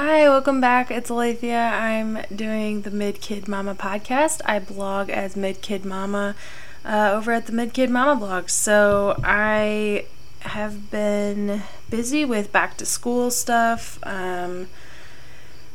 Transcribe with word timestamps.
Hi, 0.00 0.28
welcome 0.28 0.60
back. 0.60 0.92
It's 0.92 1.10
Alethea. 1.10 1.58
I'm 1.58 2.20
doing 2.32 2.82
the 2.82 2.90
Mid 2.92 3.20
Kid 3.20 3.48
Mama 3.48 3.74
podcast. 3.74 4.40
I 4.44 4.60
blog 4.60 5.10
as 5.10 5.34
Mid 5.34 5.60
Kid 5.60 5.84
Mama 5.84 6.36
uh, 6.84 7.10
over 7.14 7.32
at 7.32 7.46
the 7.46 7.52
Mid 7.52 7.72
Kid 7.72 7.90
Mama 7.90 8.14
blog. 8.14 8.48
So 8.48 9.18
I 9.24 10.04
have 10.42 10.92
been 10.92 11.64
busy 11.90 12.24
with 12.24 12.52
back 12.52 12.76
to 12.76 12.86
school 12.86 13.32
stuff. 13.32 13.98
Um, 14.04 14.68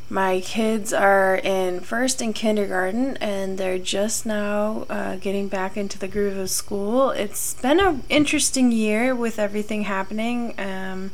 my 0.08 0.40
kids 0.40 0.94
are 0.94 1.36
in 1.36 1.80
first 1.80 2.22
and 2.22 2.34
kindergarten, 2.34 3.18
and 3.18 3.58
they're 3.58 3.78
just 3.78 4.24
now 4.24 4.86
uh, 4.88 5.16
getting 5.16 5.48
back 5.48 5.76
into 5.76 5.98
the 5.98 6.08
groove 6.08 6.38
of 6.38 6.48
school. 6.48 7.10
It's 7.10 7.52
been 7.60 7.78
an 7.78 8.04
interesting 8.08 8.72
year 8.72 9.14
with 9.14 9.38
everything 9.38 9.82
happening. 9.82 10.58
Um, 10.58 11.10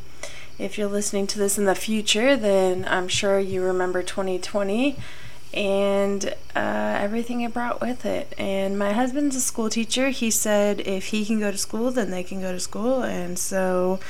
if 0.61 0.77
you're 0.77 0.89
listening 0.89 1.27
to 1.29 1.39
this 1.39 1.59
in 1.59 1.65
the 1.65 1.75
future, 1.75 2.37
then 2.37 2.85
I'm 2.89 3.09
sure 3.09 3.39
you 3.39 3.63
remember 3.63 4.03
2020 4.03 4.97
and 5.53 6.35
uh, 6.55 6.99
everything 7.01 7.41
it 7.41 7.53
brought 7.53 7.81
with 7.81 8.05
it. 8.05 8.35
And 8.39 8.79
my 8.79 8.93
husband's 8.93 9.37
a 9.37 9.41
school 9.41 9.71
teacher. 9.71 10.11
He 10.11 10.31
said 10.31 10.81
if 10.81 11.07
he 11.07 11.25
can 11.25 11.41
go 11.41 11.51
to 11.51 11.59
school, 11.59 11.91
then 11.91 12.11
they 12.11 12.23
can 12.23 12.41
go 12.41 12.53
to 12.53 12.61
school. 12.61 13.03
And 13.03 13.39
so, 13.39 14.01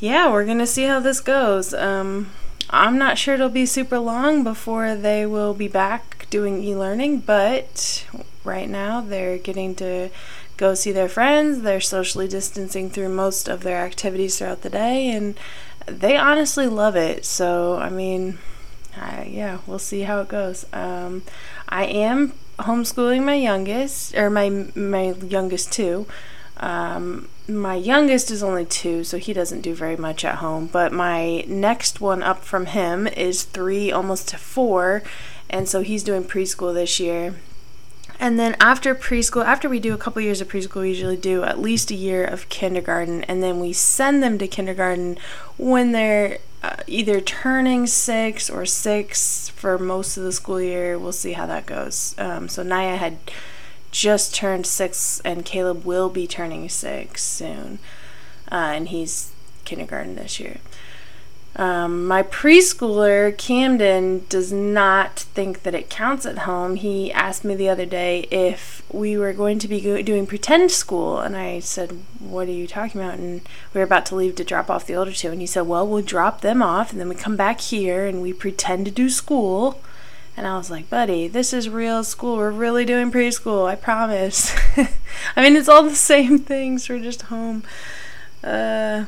yeah, 0.00 0.30
we're 0.30 0.44
going 0.44 0.58
to 0.58 0.66
see 0.66 0.84
how 0.84 1.00
this 1.00 1.20
goes. 1.20 1.72
Um, 1.72 2.30
I'm 2.68 2.98
not 2.98 3.16
sure 3.16 3.34
it'll 3.34 3.48
be 3.48 3.64
super 3.64 3.98
long 3.98 4.42
before 4.42 4.96
they 4.96 5.24
will 5.24 5.54
be 5.54 5.68
back 5.68 6.26
doing 6.30 6.62
e 6.64 6.74
learning, 6.74 7.20
but 7.20 8.06
right 8.44 8.68
now 8.68 9.00
they're 9.00 9.38
getting 9.38 9.74
to 9.76 10.10
go 10.56 10.74
see 10.74 10.90
their 10.90 11.08
friends. 11.08 11.62
They're 11.62 11.80
socially 11.80 12.26
distancing 12.26 12.90
through 12.90 13.10
most 13.10 13.48
of 13.48 13.62
their 13.62 13.78
activities 13.78 14.38
throughout 14.38 14.62
the 14.62 14.70
day, 14.70 15.08
and 15.10 15.38
they 15.86 16.16
honestly 16.16 16.66
love 16.66 16.96
it. 16.96 17.24
So, 17.24 17.76
I 17.76 17.90
mean, 17.90 18.38
I, 18.96 19.24
yeah, 19.24 19.58
we'll 19.66 19.78
see 19.78 20.02
how 20.02 20.20
it 20.20 20.28
goes. 20.28 20.66
Um, 20.72 21.22
I 21.68 21.84
am 21.84 22.32
homeschooling 22.58 23.24
my 23.24 23.34
youngest, 23.34 24.14
or 24.14 24.30
my 24.30 24.68
my 24.74 25.12
youngest 25.12 25.72
two. 25.72 26.06
Um, 26.58 27.28
my 27.48 27.74
youngest 27.74 28.30
is 28.30 28.42
only 28.42 28.64
two, 28.64 29.04
so 29.04 29.18
he 29.18 29.32
doesn't 29.32 29.60
do 29.60 29.74
very 29.74 29.96
much 29.96 30.24
at 30.24 30.36
home. 30.36 30.68
But 30.72 30.92
my 30.92 31.44
next 31.46 32.00
one 32.00 32.22
up 32.22 32.44
from 32.44 32.66
him 32.66 33.06
is 33.06 33.44
three, 33.44 33.92
almost 33.92 34.28
to 34.28 34.38
four, 34.38 35.02
and 35.50 35.68
so 35.68 35.82
he's 35.82 36.02
doing 36.02 36.24
preschool 36.24 36.74
this 36.74 36.98
year. 36.98 37.34
And 38.18 38.38
then 38.38 38.56
after 38.60 38.94
preschool, 38.94 39.44
after 39.44 39.68
we 39.68 39.78
do 39.78 39.94
a 39.94 39.98
couple 39.98 40.22
years 40.22 40.40
of 40.40 40.48
preschool, 40.48 40.82
we 40.82 40.88
usually 40.88 41.16
do 41.16 41.42
at 41.44 41.60
least 41.60 41.90
a 41.90 41.94
year 41.94 42.24
of 42.24 42.48
kindergarten, 42.48 43.24
and 43.24 43.42
then 43.42 43.60
we 43.60 43.72
send 43.72 44.22
them 44.22 44.38
to 44.38 44.48
kindergarten 44.48 45.18
when 45.58 45.92
they're 45.92 46.38
uh, 46.62 46.76
either 46.86 47.20
turning 47.20 47.86
six 47.86 48.48
or 48.48 48.64
six 48.64 49.50
for 49.50 49.78
most 49.78 50.16
of 50.16 50.24
the 50.24 50.32
school 50.32 50.60
year. 50.60 50.98
We'll 50.98 51.12
see 51.12 51.34
how 51.34 51.46
that 51.46 51.66
goes. 51.66 52.14
Um, 52.18 52.48
so 52.48 52.62
Naya 52.62 52.96
had 52.96 53.18
just 53.90 54.34
turned 54.34 54.66
six, 54.66 55.20
and 55.24 55.44
Caleb 55.44 55.84
will 55.84 56.08
be 56.08 56.26
turning 56.26 56.68
six 56.68 57.22
soon, 57.22 57.78
uh, 58.50 58.72
and 58.74 58.88
he's 58.88 59.32
kindergarten 59.64 60.16
this 60.16 60.40
year. 60.40 60.58
Um, 61.58 62.06
my 62.06 62.22
preschooler, 62.22 63.36
Camden, 63.36 64.26
does 64.28 64.52
not 64.52 65.20
think 65.20 65.62
that 65.62 65.74
it 65.74 65.88
counts 65.88 66.26
at 66.26 66.40
home. 66.40 66.76
He 66.76 67.10
asked 67.10 67.44
me 67.44 67.54
the 67.54 67.70
other 67.70 67.86
day 67.86 68.28
if 68.30 68.82
we 68.92 69.16
were 69.16 69.32
going 69.32 69.58
to 69.60 69.68
be 69.68 69.80
go- 69.80 70.02
doing 70.02 70.26
pretend 70.26 70.70
school, 70.70 71.18
and 71.18 71.34
I 71.34 71.60
said, 71.60 71.98
What 72.20 72.48
are 72.48 72.52
you 72.52 72.66
talking 72.66 73.00
about? 73.00 73.18
And 73.18 73.40
we 73.72 73.78
were 73.78 73.84
about 73.84 74.04
to 74.06 74.16
leave 74.16 74.34
to 74.36 74.44
drop 74.44 74.68
off 74.68 74.86
the 74.86 74.96
older 74.96 75.12
two, 75.12 75.30
and 75.30 75.40
he 75.40 75.46
said, 75.46 75.62
Well, 75.62 75.86
we'll 75.86 76.02
drop 76.02 76.42
them 76.42 76.62
off, 76.62 76.92
and 76.92 77.00
then 77.00 77.08
we 77.08 77.14
come 77.14 77.36
back 77.36 77.62
here 77.62 78.04
and 78.04 78.20
we 78.20 78.34
pretend 78.34 78.84
to 78.84 78.90
do 78.90 79.08
school. 79.08 79.80
And 80.36 80.46
I 80.46 80.58
was 80.58 80.70
like, 80.70 80.90
Buddy, 80.90 81.26
this 81.26 81.54
is 81.54 81.70
real 81.70 82.04
school. 82.04 82.36
We're 82.36 82.50
really 82.50 82.84
doing 82.84 83.10
preschool, 83.10 83.66
I 83.66 83.76
promise. 83.76 84.54
I 85.34 85.42
mean, 85.42 85.56
it's 85.56 85.70
all 85.70 85.84
the 85.84 85.94
same 85.94 86.38
things, 86.38 86.86
we're 86.90 87.00
just 87.00 87.22
home. 87.22 87.64
Uh, 88.44 89.06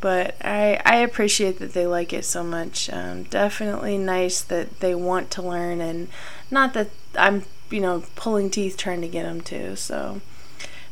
but 0.00 0.34
I, 0.42 0.80
I 0.84 0.96
appreciate 0.96 1.58
that 1.58 1.74
they 1.74 1.86
like 1.86 2.12
it 2.12 2.24
so 2.24 2.42
much. 2.42 2.88
Um, 2.90 3.24
definitely 3.24 3.98
nice 3.98 4.40
that 4.42 4.80
they 4.80 4.94
want 4.94 5.30
to 5.32 5.42
learn, 5.42 5.80
and 5.80 6.08
not 6.50 6.74
that 6.74 6.90
I'm, 7.16 7.44
you 7.70 7.80
know, 7.80 8.04
pulling 8.16 8.50
teeth 8.50 8.76
trying 8.76 9.02
to 9.02 9.08
get 9.08 9.24
them 9.24 9.40
to. 9.42 9.76
So, 9.76 10.20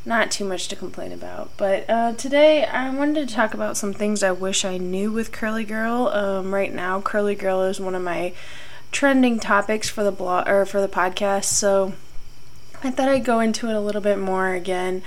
not 0.04 0.30
too 0.30 0.44
much 0.44 0.68
to 0.68 0.76
complain 0.76 1.12
about. 1.12 1.50
But 1.56 1.88
uh, 1.88 2.12
today 2.12 2.64
I 2.64 2.94
wanted 2.94 3.28
to 3.28 3.34
talk 3.34 3.54
about 3.54 3.76
some 3.76 3.92
things 3.92 4.22
I 4.22 4.30
wish 4.30 4.64
I 4.64 4.78
knew 4.78 5.10
with 5.10 5.32
Curly 5.32 5.64
Girl. 5.64 6.08
Um, 6.08 6.54
right 6.54 6.72
now, 6.72 7.00
Curly 7.00 7.34
Girl 7.34 7.62
is 7.62 7.80
one 7.80 7.94
of 7.94 8.02
my 8.02 8.32
trending 8.92 9.38
topics 9.38 9.88
for 9.88 10.04
the 10.04 10.12
blog 10.12 10.48
or 10.48 10.64
for 10.64 10.80
the 10.80 10.88
podcast. 10.88 11.44
So, 11.44 11.94
I 12.82 12.90
thought 12.90 13.08
I'd 13.08 13.24
go 13.24 13.40
into 13.40 13.68
it 13.68 13.74
a 13.74 13.80
little 13.80 14.00
bit 14.02 14.18
more 14.18 14.50
again. 14.54 15.02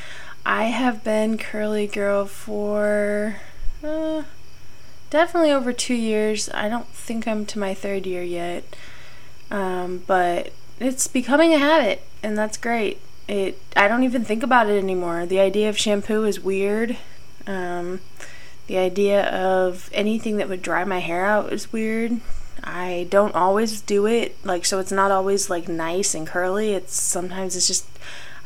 I 0.46 0.66
have 0.66 1.04
been 1.04 1.38
Curly 1.38 1.86
Girl 1.88 2.26
for 2.26 3.38
uh, 3.84 4.24
definitely 5.10 5.52
over 5.52 5.74
two 5.74 5.94
years. 5.96 6.50
I 6.54 6.70
don't 6.70 6.88
think 6.88 7.28
I'm 7.28 7.46
to 7.48 7.60
my 7.60 7.74
third 7.74 8.06
year 8.06 8.24
yet. 8.24 8.64
Um, 9.52 10.04
but 10.08 10.54
it's 10.80 11.08
becoming 11.08 11.54
a 11.54 11.60
habit, 11.60 12.04
and 12.24 12.38
that's 12.38 12.58
great. 12.58 13.00
It 13.28 13.60
I 13.76 13.88
don't 13.88 14.04
even 14.04 14.26
think 14.26 14.44
about 14.44 14.70
it 14.70 14.82
anymore. 14.82 15.26
The 15.26 15.40
idea 15.40 15.70
of 15.70 15.78
shampoo 15.78 16.24
is 16.24 16.40
weird. 16.40 16.98
Um, 17.46 18.00
the 18.68 18.78
idea 18.78 19.26
of 19.26 19.90
anything 19.94 20.38
that 20.38 20.48
would 20.48 20.62
dry 20.62 20.86
my 20.86 21.00
hair 21.00 21.26
out 21.26 21.52
is 21.52 21.74
weird. 21.74 22.22
I 22.64 23.08
don't 23.10 23.36
always 23.36 23.82
do 23.82 24.06
it, 24.06 24.38
like 24.46 24.66
so 24.66 24.80
it's 24.80 24.92
not 24.92 25.12
always 25.12 25.50
like 25.50 25.68
nice 25.68 26.16
and 26.16 26.26
curly. 26.26 26.74
It's 26.74 27.00
sometimes 27.00 27.56
it's 27.56 27.68
just 27.68 27.86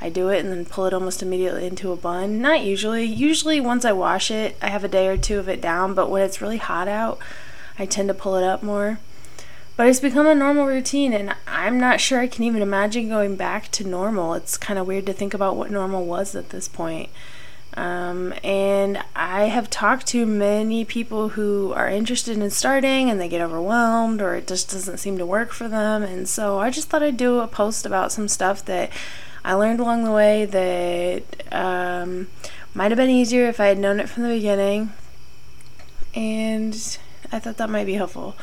I 0.02 0.10
do 0.10 0.30
it 0.30 0.44
and 0.44 0.52
then 0.52 0.66
pull 0.66 0.86
it 0.86 0.94
almost 0.94 1.22
immediately 1.22 1.66
into 1.66 1.92
a 1.92 1.96
bun. 1.96 2.42
Not 2.42 2.62
usually. 2.62 3.06
Usually, 3.06 3.60
once 3.60 3.86
I 3.86 3.92
wash 3.92 4.30
it, 4.30 4.58
I 4.62 4.68
have 4.68 4.84
a 4.84 4.90
day 4.90 5.08
or 5.08 5.18
two 5.18 5.40
of 5.40 5.48
it 5.48 5.62
down, 5.62 5.94
but 5.94 6.10
when 6.10 6.22
it's 6.22 6.42
really 6.42 6.58
hot 6.58 6.88
out, 6.88 7.20
I 7.80 7.86
tend 7.86 8.10
to 8.10 8.14
pull 8.14 8.36
it 8.36 8.44
up 8.44 8.62
more. 8.62 9.00
But 9.78 9.88
it's 9.88 10.00
become 10.00 10.28
a 10.28 10.36
normal 10.36 10.68
routine, 10.68 11.12
and 11.12 11.36
I'm 11.48 11.80
not 11.80 12.00
sure 12.00 12.20
I 12.20 12.28
can 12.28 12.44
even 12.44 12.62
imagine 12.62 13.10
going 13.10 13.36
back 13.36 13.70
to 13.72 13.88
normal. 13.88 14.34
It's 14.34 14.58
kind 14.58 14.80
of 14.80 14.88
weird 14.88 15.06
to 15.08 15.14
think 15.14 15.34
about 15.34 15.58
what 15.58 15.72
normal 15.72 16.06
was 16.06 16.34
at 16.34 16.50
this 16.50 16.70
point. 16.70 17.10
Um, 17.76 18.34
and 18.42 19.04
I 19.16 19.46
have 19.46 19.70
talked 19.70 20.08
to 20.08 20.26
many 20.26 20.86
people 20.86 21.30
who 21.30 21.74
are 21.74 21.90
interested 21.90 22.38
in 22.38 22.50
starting 22.50 23.10
and 23.10 23.20
they 23.20 23.28
get 23.28 23.42
overwhelmed 23.42 24.22
or 24.22 24.36
it 24.36 24.48
just 24.48 24.72
doesn't 24.72 25.00
seem 25.00 25.18
to 25.18 25.26
work 25.26 25.52
for 25.52 25.68
them. 25.68 26.02
And 26.02 26.28
so 26.30 26.60
I 26.60 26.70
just 26.70 26.88
thought 26.88 27.04
I'd 27.04 27.18
do 27.18 27.40
a 27.40 27.48
post 27.48 27.86
about 27.86 28.14
some 28.14 28.30
stuff 28.30 28.64
that 28.66 28.92
I 29.46 29.54
learned 29.54 29.80
along 29.80 30.04
the 30.04 30.12
way 30.12 30.46
that 30.46 31.54
um, 31.54 32.28
might 32.74 32.90
have 32.90 32.98
been 32.98 33.12
easier 33.12 33.48
if 33.48 33.60
I 33.60 33.68
had 33.68 33.78
known 33.78 34.00
it 34.00 34.10
from 34.10 34.24
the 34.24 34.30
beginning, 34.30 34.92
and 36.16 36.98
I 37.32 37.38
thought 37.38 37.58
that 37.58 37.70
might 37.70 37.86
be 37.86 37.94
helpful. 37.94 38.36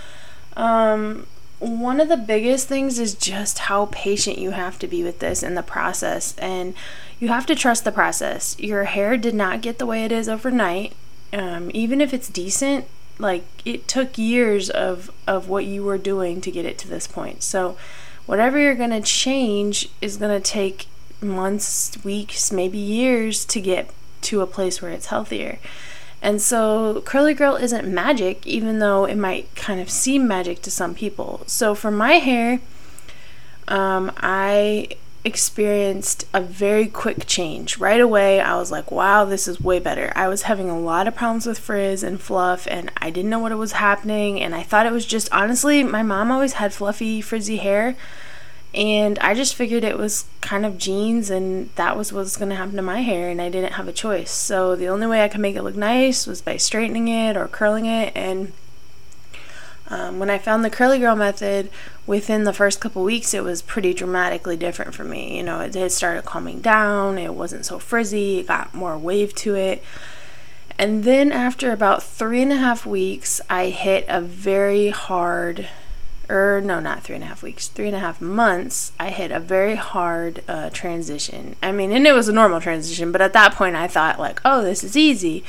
Um, 0.56 1.26
one 1.58 2.00
of 2.00 2.08
the 2.08 2.16
biggest 2.16 2.68
things 2.68 3.00
is 3.00 3.14
just 3.14 3.60
how 3.60 3.86
patient 3.86 4.38
you 4.38 4.52
have 4.52 4.78
to 4.78 4.86
be 4.86 5.02
with 5.02 5.18
this 5.18 5.42
in 5.42 5.56
the 5.56 5.62
process, 5.64 6.36
and 6.38 6.72
you 7.18 7.28
have 7.28 7.46
to 7.46 7.56
trust 7.56 7.82
the 7.82 7.90
process. 7.90 8.56
Your 8.60 8.84
hair 8.84 9.16
did 9.16 9.34
not 9.34 9.60
get 9.60 9.78
the 9.78 9.86
way 9.86 10.04
it 10.04 10.12
is 10.12 10.28
overnight. 10.28 10.94
Um, 11.32 11.68
even 11.74 12.00
if 12.00 12.14
it's 12.14 12.28
decent, 12.28 12.86
like 13.18 13.44
it 13.64 13.88
took 13.88 14.18
years 14.18 14.70
of 14.70 15.10
of 15.26 15.48
what 15.48 15.64
you 15.64 15.82
were 15.82 15.98
doing 15.98 16.40
to 16.42 16.50
get 16.52 16.64
it 16.64 16.78
to 16.78 16.88
this 16.88 17.08
point. 17.08 17.42
So 17.42 17.76
whatever 18.26 18.56
you're 18.56 18.76
going 18.76 18.90
to 18.90 19.00
change 19.00 19.88
is 20.00 20.16
going 20.16 20.40
to 20.40 20.48
take 20.48 20.86
months, 21.22 21.96
weeks, 22.04 22.52
maybe 22.52 22.78
years 22.78 23.44
to 23.46 23.60
get 23.60 23.90
to 24.22 24.40
a 24.40 24.46
place 24.46 24.80
where 24.80 24.90
it's 24.90 25.06
healthier. 25.06 25.58
And 26.20 26.40
so 26.40 27.02
curly 27.04 27.34
girl 27.34 27.56
isn't 27.56 27.92
magic, 27.92 28.46
even 28.46 28.78
though 28.78 29.04
it 29.04 29.16
might 29.16 29.52
kind 29.56 29.80
of 29.80 29.90
seem 29.90 30.28
magic 30.28 30.62
to 30.62 30.70
some 30.70 30.94
people. 30.94 31.42
So 31.46 31.74
for 31.74 31.90
my 31.90 32.14
hair, 32.14 32.60
um, 33.66 34.12
I 34.18 34.90
experienced 35.24 36.26
a 36.32 36.40
very 36.40 36.86
quick 36.86 37.26
change. 37.26 37.78
Right 37.78 38.00
away, 38.00 38.40
I 38.40 38.56
was 38.56 38.70
like, 38.70 38.90
wow, 38.90 39.24
this 39.24 39.46
is 39.46 39.60
way 39.60 39.78
better. 39.78 40.12
I 40.16 40.28
was 40.28 40.42
having 40.42 40.68
a 40.68 40.78
lot 40.78 41.08
of 41.08 41.14
problems 41.14 41.46
with 41.46 41.58
frizz 41.58 42.02
and 42.02 42.20
fluff, 42.20 42.66
and 42.68 42.90
I 42.98 43.10
didn't 43.10 43.30
know 43.30 43.38
what 43.38 43.52
it 43.52 43.56
was 43.56 43.72
happening. 43.72 44.40
And 44.40 44.54
I 44.54 44.62
thought 44.62 44.86
it 44.86 44.92
was 44.92 45.06
just 45.06 45.28
honestly, 45.32 45.82
my 45.82 46.02
mom 46.02 46.30
always 46.30 46.54
had 46.54 46.72
fluffy, 46.72 47.20
frizzy 47.20 47.58
hair. 47.58 47.96
And 48.74 49.18
I 49.18 49.34
just 49.34 49.54
figured 49.54 49.84
it 49.84 49.98
was 49.98 50.24
kind 50.40 50.64
of 50.64 50.78
genes, 50.78 51.28
and 51.28 51.68
that 51.76 51.96
was 51.96 52.12
what's 52.12 52.36
going 52.36 52.48
to 52.48 52.56
happen 52.56 52.76
to 52.76 52.82
my 52.82 53.02
hair 53.02 53.28
and 53.28 53.40
I 53.40 53.50
didn't 53.50 53.74
have 53.74 53.86
a 53.86 53.92
choice. 53.92 54.30
So 54.30 54.74
the 54.74 54.88
only 54.88 55.06
way 55.06 55.22
I 55.22 55.28
could 55.28 55.40
make 55.40 55.56
it 55.56 55.62
look 55.62 55.76
nice 55.76 56.26
was 56.26 56.40
by 56.40 56.56
straightening 56.56 57.08
it 57.08 57.36
or 57.36 57.48
curling 57.48 57.84
it 57.84 58.16
and 58.16 58.52
um, 59.92 60.18
when 60.18 60.30
I 60.30 60.38
found 60.38 60.64
the 60.64 60.70
curly 60.70 60.98
girl 60.98 61.14
method, 61.14 61.68
within 62.06 62.44
the 62.44 62.54
first 62.54 62.80
couple 62.80 63.04
weeks, 63.04 63.34
it 63.34 63.44
was 63.44 63.60
pretty 63.60 63.92
dramatically 63.92 64.56
different 64.56 64.94
for 64.94 65.04
me. 65.04 65.36
You 65.36 65.42
know, 65.42 65.60
it, 65.60 65.76
it 65.76 65.92
started 65.92 66.24
calming 66.24 66.60
down, 66.60 67.18
it 67.18 67.34
wasn't 67.34 67.66
so 67.66 67.78
frizzy, 67.78 68.38
it 68.38 68.46
got 68.46 68.74
more 68.74 68.96
wave 68.96 69.34
to 69.36 69.54
it. 69.54 69.82
And 70.78 71.04
then 71.04 71.30
after 71.30 71.72
about 71.72 72.02
three 72.02 72.40
and 72.40 72.52
a 72.52 72.56
half 72.56 72.86
weeks, 72.86 73.42
I 73.50 73.66
hit 73.66 74.06
a 74.08 74.22
very 74.22 74.88
hard, 74.88 75.68
or 76.32 76.62
no, 76.62 76.80
not 76.80 77.02
three 77.02 77.14
and 77.14 77.24
a 77.24 77.26
half 77.26 77.42
weeks, 77.42 77.68
three 77.68 77.86
and 77.86 77.96
a 77.96 78.00
half 78.00 78.20
months, 78.20 78.92
I 78.98 79.10
hit 79.10 79.30
a 79.30 79.38
very 79.38 79.74
hard 79.74 80.42
uh, 80.48 80.70
transition. 80.70 81.56
I 81.62 81.72
mean, 81.72 81.92
and 81.92 82.06
it 82.06 82.12
was 82.12 82.26
a 82.26 82.32
normal 82.32 82.60
transition, 82.60 83.12
but 83.12 83.20
at 83.20 83.34
that 83.34 83.54
point 83.54 83.76
I 83.76 83.86
thought, 83.86 84.18
like, 84.18 84.40
oh, 84.44 84.62
this 84.62 84.82
is 84.82 84.96
easy. 84.96 85.44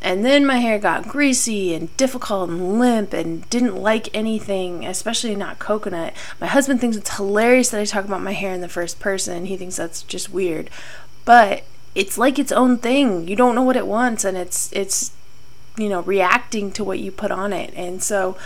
And 0.00 0.24
then 0.24 0.46
my 0.46 0.58
hair 0.58 0.78
got 0.78 1.08
greasy 1.08 1.74
and 1.74 1.94
difficult 1.96 2.50
and 2.50 2.78
limp 2.78 3.12
and 3.12 3.50
didn't 3.50 3.74
like 3.74 4.14
anything, 4.14 4.86
especially 4.86 5.34
not 5.34 5.58
coconut. 5.58 6.14
My 6.40 6.46
husband 6.46 6.80
thinks 6.80 6.96
it's 6.96 7.16
hilarious 7.16 7.70
that 7.70 7.80
I 7.80 7.84
talk 7.84 8.04
about 8.04 8.22
my 8.22 8.32
hair 8.32 8.52
in 8.52 8.60
the 8.60 8.68
first 8.68 9.00
person. 9.00 9.46
He 9.46 9.56
thinks 9.56 9.76
that's 9.76 10.04
just 10.04 10.30
weird. 10.30 10.70
But 11.24 11.64
it's 11.96 12.16
like 12.16 12.38
its 12.38 12.52
own 12.52 12.78
thing. 12.78 13.26
You 13.26 13.34
don't 13.34 13.56
know 13.56 13.64
what 13.64 13.76
it 13.76 13.88
wants 13.88 14.24
and 14.24 14.36
it's 14.36 14.72
it's 14.72 15.10
you 15.76 15.88
know, 15.88 16.02
reacting 16.02 16.72
to 16.72 16.84
what 16.84 16.98
you 16.98 17.10
put 17.10 17.30
on 17.30 17.52
it. 17.52 17.72
And 17.76 18.02
so 18.02 18.36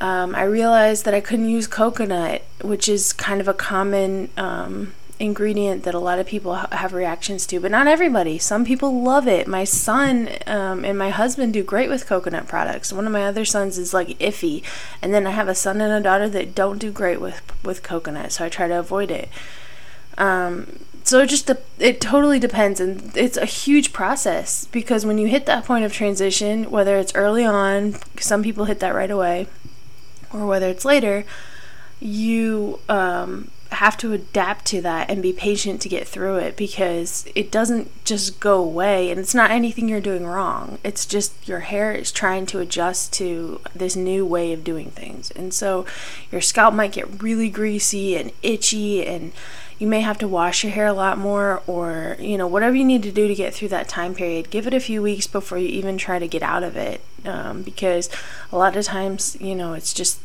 um, 0.00 0.34
I 0.34 0.42
realized 0.44 1.04
that 1.04 1.14
I 1.14 1.20
couldn't 1.20 1.48
use 1.48 1.66
coconut, 1.66 2.42
which 2.62 2.88
is 2.88 3.12
kind 3.12 3.40
of 3.40 3.48
a 3.48 3.54
common 3.54 4.30
um, 4.36 4.92
ingredient 5.18 5.84
that 5.84 5.94
a 5.94 5.98
lot 5.98 6.18
of 6.18 6.26
people 6.26 6.56
ha- 6.56 6.68
have 6.72 6.92
reactions 6.92 7.46
to, 7.46 7.60
but 7.60 7.70
not 7.70 7.86
everybody. 7.86 8.38
Some 8.38 8.64
people 8.64 9.02
love 9.02 9.28
it. 9.28 9.46
My 9.46 9.64
son 9.64 10.28
um, 10.46 10.84
and 10.84 10.98
my 10.98 11.10
husband 11.10 11.52
do 11.52 11.62
great 11.62 11.88
with 11.88 12.06
coconut 12.06 12.48
products. 12.48 12.92
One 12.92 13.06
of 13.06 13.12
my 13.12 13.24
other 13.24 13.44
sons 13.44 13.78
is 13.78 13.94
like 13.94 14.18
iffy, 14.18 14.64
and 15.00 15.14
then 15.14 15.26
I 15.26 15.30
have 15.30 15.48
a 15.48 15.54
son 15.54 15.80
and 15.80 15.92
a 15.92 16.00
daughter 16.00 16.28
that 16.28 16.54
don't 16.54 16.78
do 16.78 16.90
great 16.90 17.20
with 17.20 17.40
with 17.64 17.82
coconut, 17.82 18.32
so 18.32 18.44
I 18.44 18.48
try 18.48 18.66
to 18.66 18.78
avoid 18.78 19.10
it. 19.10 19.28
Um, 20.18 20.80
so 21.04 21.20
it 21.20 21.28
just 21.28 21.46
de- 21.46 21.58
it 21.78 22.00
totally 22.00 22.38
depends, 22.38 22.80
and 22.80 23.16
it's 23.16 23.36
a 23.36 23.46
huge 23.46 23.92
process 23.92 24.66
because 24.66 25.06
when 25.06 25.18
you 25.18 25.28
hit 25.28 25.46
that 25.46 25.64
point 25.64 25.84
of 25.84 25.92
transition, 25.92 26.70
whether 26.70 26.96
it's 26.96 27.14
early 27.14 27.44
on, 27.44 27.96
some 28.18 28.42
people 28.42 28.66
hit 28.66 28.80
that 28.80 28.94
right 28.94 29.10
away, 29.10 29.46
or 30.32 30.46
whether 30.46 30.68
it's 30.68 30.84
later, 30.84 31.24
you 32.00 32.80
um, 32.88 33.50
have 33.72 33.96
to 33.96 34.12
adapt 34.12 34.64
to 34.66 34.80
that 34.82 35.10
and 35.10 35.22
be 35.22 35.32
patient 35.32 35.80
to 35.80 35.88
get 35.88 36.06
through 36.06 36.36
it 36.36 36.56
because 36.56 37.26
it 37.34 37.50
doesn't 37.50 37.90
just 38.04 38.38
go 38.38 38.58
away 38.62 39.10
and 39.10 39.18
it's 39.18 39.34
not 39.34 39.50
anything 39.50 39.88
you're 39.88 40.00
doing 40.00 40.26
wrong. 40.26 40.78
It's 40.84 41.06
just 41.06 41.48
your 41.48 41.60
hair 41.60 41.92
is 41.92 42.12
trying 42.12 42.46
to 42.46 42.58
adjust 42.58 43.12
to 43.14 43.60
this 43.74 43.96
new 43.96 44.26
way 44.26 44.52
of 44.52 44.64
doing 44.64 44.90
things. 44.90 45.30
And 45.32 45.54
so 45.54 45.86
your 46.30 46.40
scalp 46.40 46.74
might 46.74 46.92
get 46.92 47.22
really 47.22 47.48
greasy 47.48 48.16
and 48.16 48.32
itchy 48.42 49.06
and 49.06 49.32
you 49.82 49.88
may 49.88 50.00
have 50.00 50.16
to 50.16 50.28
wash 50.28 50.62
your 50.62 50.72
hair 50.72 50.86
a 50.86 50.92
lot 50.92 51.18
more 51.18 51.60
or 51.66 52.16
you 52.20 52.38
know 52.38 52.46
whatever 52.46 52.76
you 52.76 52.84
need 52.84 53.02
to 53.02 53.10
do 53.10 53.26
to 53.26 53.34
get 53.34 53.52
through 53.52 53.66
that 53.66 53.88
time 53.88 54.14
period 54.14 54.48
give 54.48 54.64
it 54.68 54.72
a 54.72 54.78
few 54.78 55.02
weeks 55.02 55.26
before 55.26 55.58
you 55.58 55.66
even 55.66 55.98
try 55.98 56.20
to 56.20 56.28
get 56.28 56.40
out 56.40 56.62
of 56.62 56.76
it 56.76 57.00
um, 57.24 57.62
because 57.62 58.08
a 58.52 58.56
lot 58.56 58.76
of 58.76 58.84
times 58.84 59.36
you 59.40 59.56
know 59.56 59.72
it's 59.72 59.92
just 59.92 60.20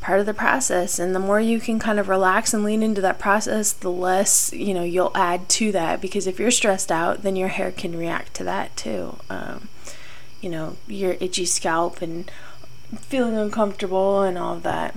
part 0.00 0.20
of 0.20 0.26
the 0.26 0.32
process 0.32 1.00
and 1.00 1.16
the 1.16 1.18
more 1.18 1.40
you 1.40 1.58
can 1.58 1.80
kind 1.80 1.98
of 1.98 2.08
relax 2.08 2.54
and 2.54 2.62
lean 2.62 2.80
into 2.80 3.00
that 3.00 3.18
process 3.18 3.72
the 3.72 3.90
less 3.90 4.52
you 4.52 4.72
know 4.72 4.84
you'll 4.84 5.16
add 5.16 5.48
to 5.48 5.72
that 5.72 6.00
because 6.00 6.28
if 6.28 6.38
you're 6.38 6.52
stressed 6.52 6.92
out 6.92 7.24
then 7.24 7.34
your 7.34 7.48
hair 7.48 7.72
can 7.72 7.98
react 7.98 8.32
to 8.34 8.44
that 8.44 8.76
too 8.76 9.18
um, 9.28 9.68
you 10.40 10.48
know 10.48 10.76
your 10.86 11.16
itchy 11.18 11.44
scalp 11.44 12.00
and 12.00 12.30
feeling 13.00 13.36
uncomfortable 13.36 14.22
and 14.22 14.38
all 14.38 14.54
of 14.54 14.62
that 14.62 14.94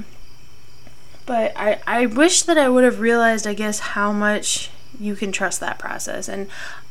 but 1.25 1.53
I, 1.55 1.79
I 1.87 2.05
wish 2.05 2.43
that 2.43 2.57
I 2.57 2.69
would 2.69 2.83
have 2.83 2.99
realized 2.99 3.47
I 3.47 3.53
guess 3.53 3.79
how 3.79 4.11
much 4.11 4.69
you 4.99 5.15
can 5.15 5.31
trust 5.31 5.59
that 5.59 5.79
process 5.79 6.27
and 6.29 6.47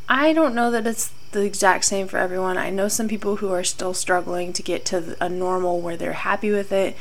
I 0.08 0.32
don't 0.32 0.54
know 0.54 0.70
that 0.70 0.86
it's 0.86 1.12
the 1.32 1.42
exact 1.42 1.86
same 1.86 2.08
for 2.08 2.19
everyone. 2.19 2.58
I 2.58 2.69
know 2.70 2.88
some 2.88 3.08
people 3.08 3.36
who 3.36 3.50
are 3.50 3.64
still 3.64 3.94
struggling 3.94 4.52
to 4.52 4.62
get 4.62 4.84
to 4.86 5.16
a 5.19 5.28
normal 5.28 5.81
where 5.81 5.96
they're 5.96 6.12
happy 6.12 6.50
with 6.50 6.72
it 6.72 6.96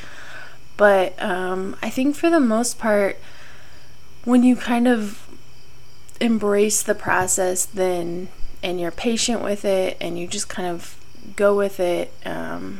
but 0.77 1.21
um, 1.21 1.75
I 1.81 1.89
think 1.89 2.15
for 2.15 2.29
the 2.29 2.39
most 2.39 2.79
part, 2.79 3.19
when 4.25 4.43
you 4.43 4.55
kind 4.55 4.87
of 4.87 5.27
embrace 6.19 6.81
the 6.81 6.95
process, 6.95 7.65
then 7.65 8.29
and 8.61 8.79
you're 8.79 8.91
patient 8.91 9.43
with 9.43 9.65
it 9.65 9.97
and 9.99 10.17
you 10.17 10.25
just 10.25 10.47
kind 10.47 10.67
of 10.67 10.97
go 11.35 11.55
with 11.55 11.79
it, 11.79 12.13
um, 12.25 12.79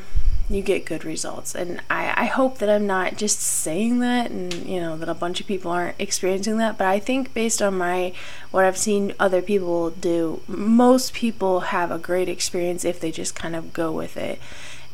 you 0.50 0.62
get 0.62 0.86
good 0.86 1.06
results. 1.06 1.56
And 1.56 1.82
I, 1.90 2.14
I 2.16 2.26
hope 2.26 2.58
that 2.58 2.70
I'm 2.70 2.86
not 2.86 3.18
just 3.18 3.40
saying 3.40 4.00
that 4.00 4.30
and 4.30 4.54
you 4.54 4.80
know 4.80 4.98
that 4.98 5.10
a 5.10 5.14
bunch 5.14 5.40
of 5.40 5.48
people 5.48 5.72
aren't 5.72 6.00
experiencing 6.00 6.58
that, 6.58 6.78
but 6.78 6.88
I 6.88 7.00
think 7.00 7.34
based 7.34 7.62
on 7.62 7.78
my 7.78 8.14
what 8.52 8.66
I've 8.66 8.78
seen 8.78 9.14
other 9.20 9.42
people 9.42 9.92
do, 9.92 10.42
most 10.48 11.14
people 11.14 11.62
have 11.62 11.92
a 11.92 11.98
great 11.98 12.30
experience 12.30 12.84
if 12.84 13.00
they 13.00 13.12
just 13.12 13.36
kind 13.36 13.56
of 13.56 13.74
go 13.74 13.92
with 13.92 14.18
it. 14.18 14.40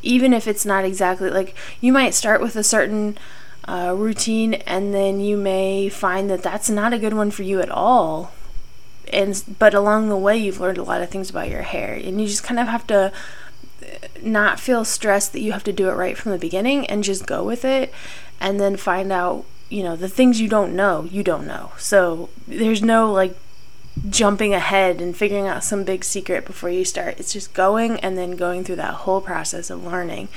Even 0.02 0.32
if 0.32 0.46
it's 0.46 0.64
not 0.64 0.84
exactly 0.84 1.30
like 1.30 1.54
you 1.80 1.92
might 1.92 2.14
start 2.14 2.40
with 2.40 2.56
a 2.56 2.64
certain 2.64 3.18
uh, 3.66 3.94
routine 3.96 4.54
and 4.54 4.94
then 4.94 5.20
you 5.20 5.36
may 5.36 5.88
find 5.88 6.30
that 6.30 6.42
that's 6.42 6.70
not 6.70 6.92
a 6.92 6.98
good 6.98 7.12
one 7.12 7.30
for 7.30 7.42
you 7.42 7.60
at 7.60 7.70
all. 7.70 8.32
And 9.12 9.42
but 9.58 9.74
along 9.74 10.08
the 10.08 10.16
way 10.16 10.38
you've 10.38 10.60
learned 10.60 10.78
a 10.78 10.84
lot 10.84 11.02
of 11.02 11.10
things 11.10 11.28
about 11.28 11.50
your 11.50 11.62
hair. 11.62 11.94
And 11.94 12.20
you 12.20 12.28
just 12.28 12.44
kind 12.44 12.60
of 12.60 12.68
have 12.68 12.86
to 12.86 13.12
not 14.22 14.60
feel 14.60 14.84
stressed 14.84 15.32
that 15.32 15.40
you 15.40 15.52
have 15.52 15.64
to 15.64 15.72
do 15.72 15.88
it 15.88 15.94
right 15.94 16.16
from 16.16 16.32
the 16.32 16.38
beginning 16.38 16.86
and 16.86 17.04
just 17.04 17.26
go 17.26 17.42
with 17.42 17.64
it 17.64 17.92
and 18.40 18.60
then 18.60 18.76
find 18.76 19.12
out 19.12 19.44
you 19.68 19.82
know 19.82 19.96
the 19.96 20.08
things 20.08 20.40
you 20.40 20.48
don't 20.48 20.74
know 20.74 21.04
you 21.04 21.22
don't 21.22 21.46
know 21.46 21.72
so 21.76 22.28
there's 22.46 22.82
no 22.82 23.10
like 23.10 23.36
jumping 24.08 24.54
ahead 24.54 25.00
and 25.00 25.16
figuring 25.16 25.46
out 25.46 25.64
some 25.64 25.84
big 25.84 26.04
secret 26.04 26.46
before 26.46 26.70
you 26.70 26.84
start. 26.84 27.18
It's 27.18 27.32
just 27.32 27.52
going 27.52 27.98
and 28.00 28.16
then 28.16 28.32
going 28.32 28.64
through 28.64 28.76
that 28.76 28.94
whole 28.94 29.20
process 29.20 29.68
of 29.68 29.84
learning. 29.84 30.28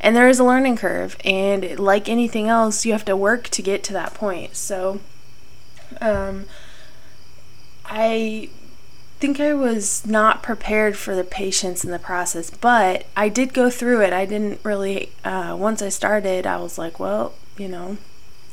And 0.00 0.16
there 0.16 0.28
is 0.28 0.38
a 0.38 0.44
learning 0.44 0.76
curve, 0.76 1.16
and 1.24 1.78
like 1.78 2.08
anything 2.08 2.48
else, 2.48 2.86
you 2.86 2.92
have 2.92 3.04
to 3.06 3.16
work 3.16 3.48
to 3.48 3.62
get 3.62 3.82
to 3.84 3.92
that 3.92 4.14
point. 4.14 4.56
So, 4.56 5.00
um, 6.00 6.46
I 7.84 8.48
think 9.20 9.38
I 9.38 9.52
was 9.52 10.06
not 10.06 10.42
prepared 10.42 10.96
for 10.96 11.14
the 11.14 11.24
patience 11.24 11.84
in 11.84 11.90
the 11.90 11.98
process, 11.98 12.50
but 12.50 13.06
I 13.14 13.28
did 13.28 13.52
go 13.52 13.68
through 13.68 14.00
it. 14.00 14.14
I 14.14 14.24
didn't 14.24 14.60
really, 14.64 15.12
uh, 15.24 15.54
once 15.58 15.82
I 15.82 15.90
started, 15.90 16.46
I 16.46 16.56
was 16.56 16.78
like, 16.78 16.98
well, 16.98 17.34
you 17.58 17.68
know, 17.68 17.98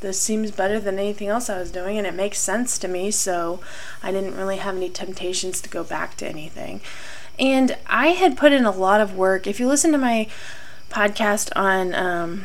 this 0.00 0.20
seems 0.20 0.50
better 0.50 0.78
than 0.78 0.98
anything 0.98 1.28
else 1.28 1.48
I 1.48 1.58
was 1.58 1.72
doing 1.72 1.96
and 1.96 2.06
it 2.06 2.14
makes 2.14 2.38
sense 2.38 2.78
to 2.78 2.88
me, 2.88 3.10
so 3.10 3.60
I 4.02 4.12
didn't 4.12 4.36
really 4.36 4.58
have 4.58 4.76
any 4.76 4.90
temptations 4.90 5.62
to 5.62 5.70
go 5.70 5.82
back 5.82 6.16
to 6.18 6.28
anything. 6.28 6.82
And 7.38 7.78
I 7.86 8.08
had 8.08 8.36
put 8.36 8.52
in 8.52 8.66
a 8.66 8.70
lot 8.70 9.00
of 9.00 9.16
work. 9.16 9.46
If 9.46 9.58
you 9.58 9.66
listen 9.66 9.92
to 9.92 9.98
my 9.98 10.28
podcast 10.90 11.50
on 11.56 11.94
um, 11.94 12.44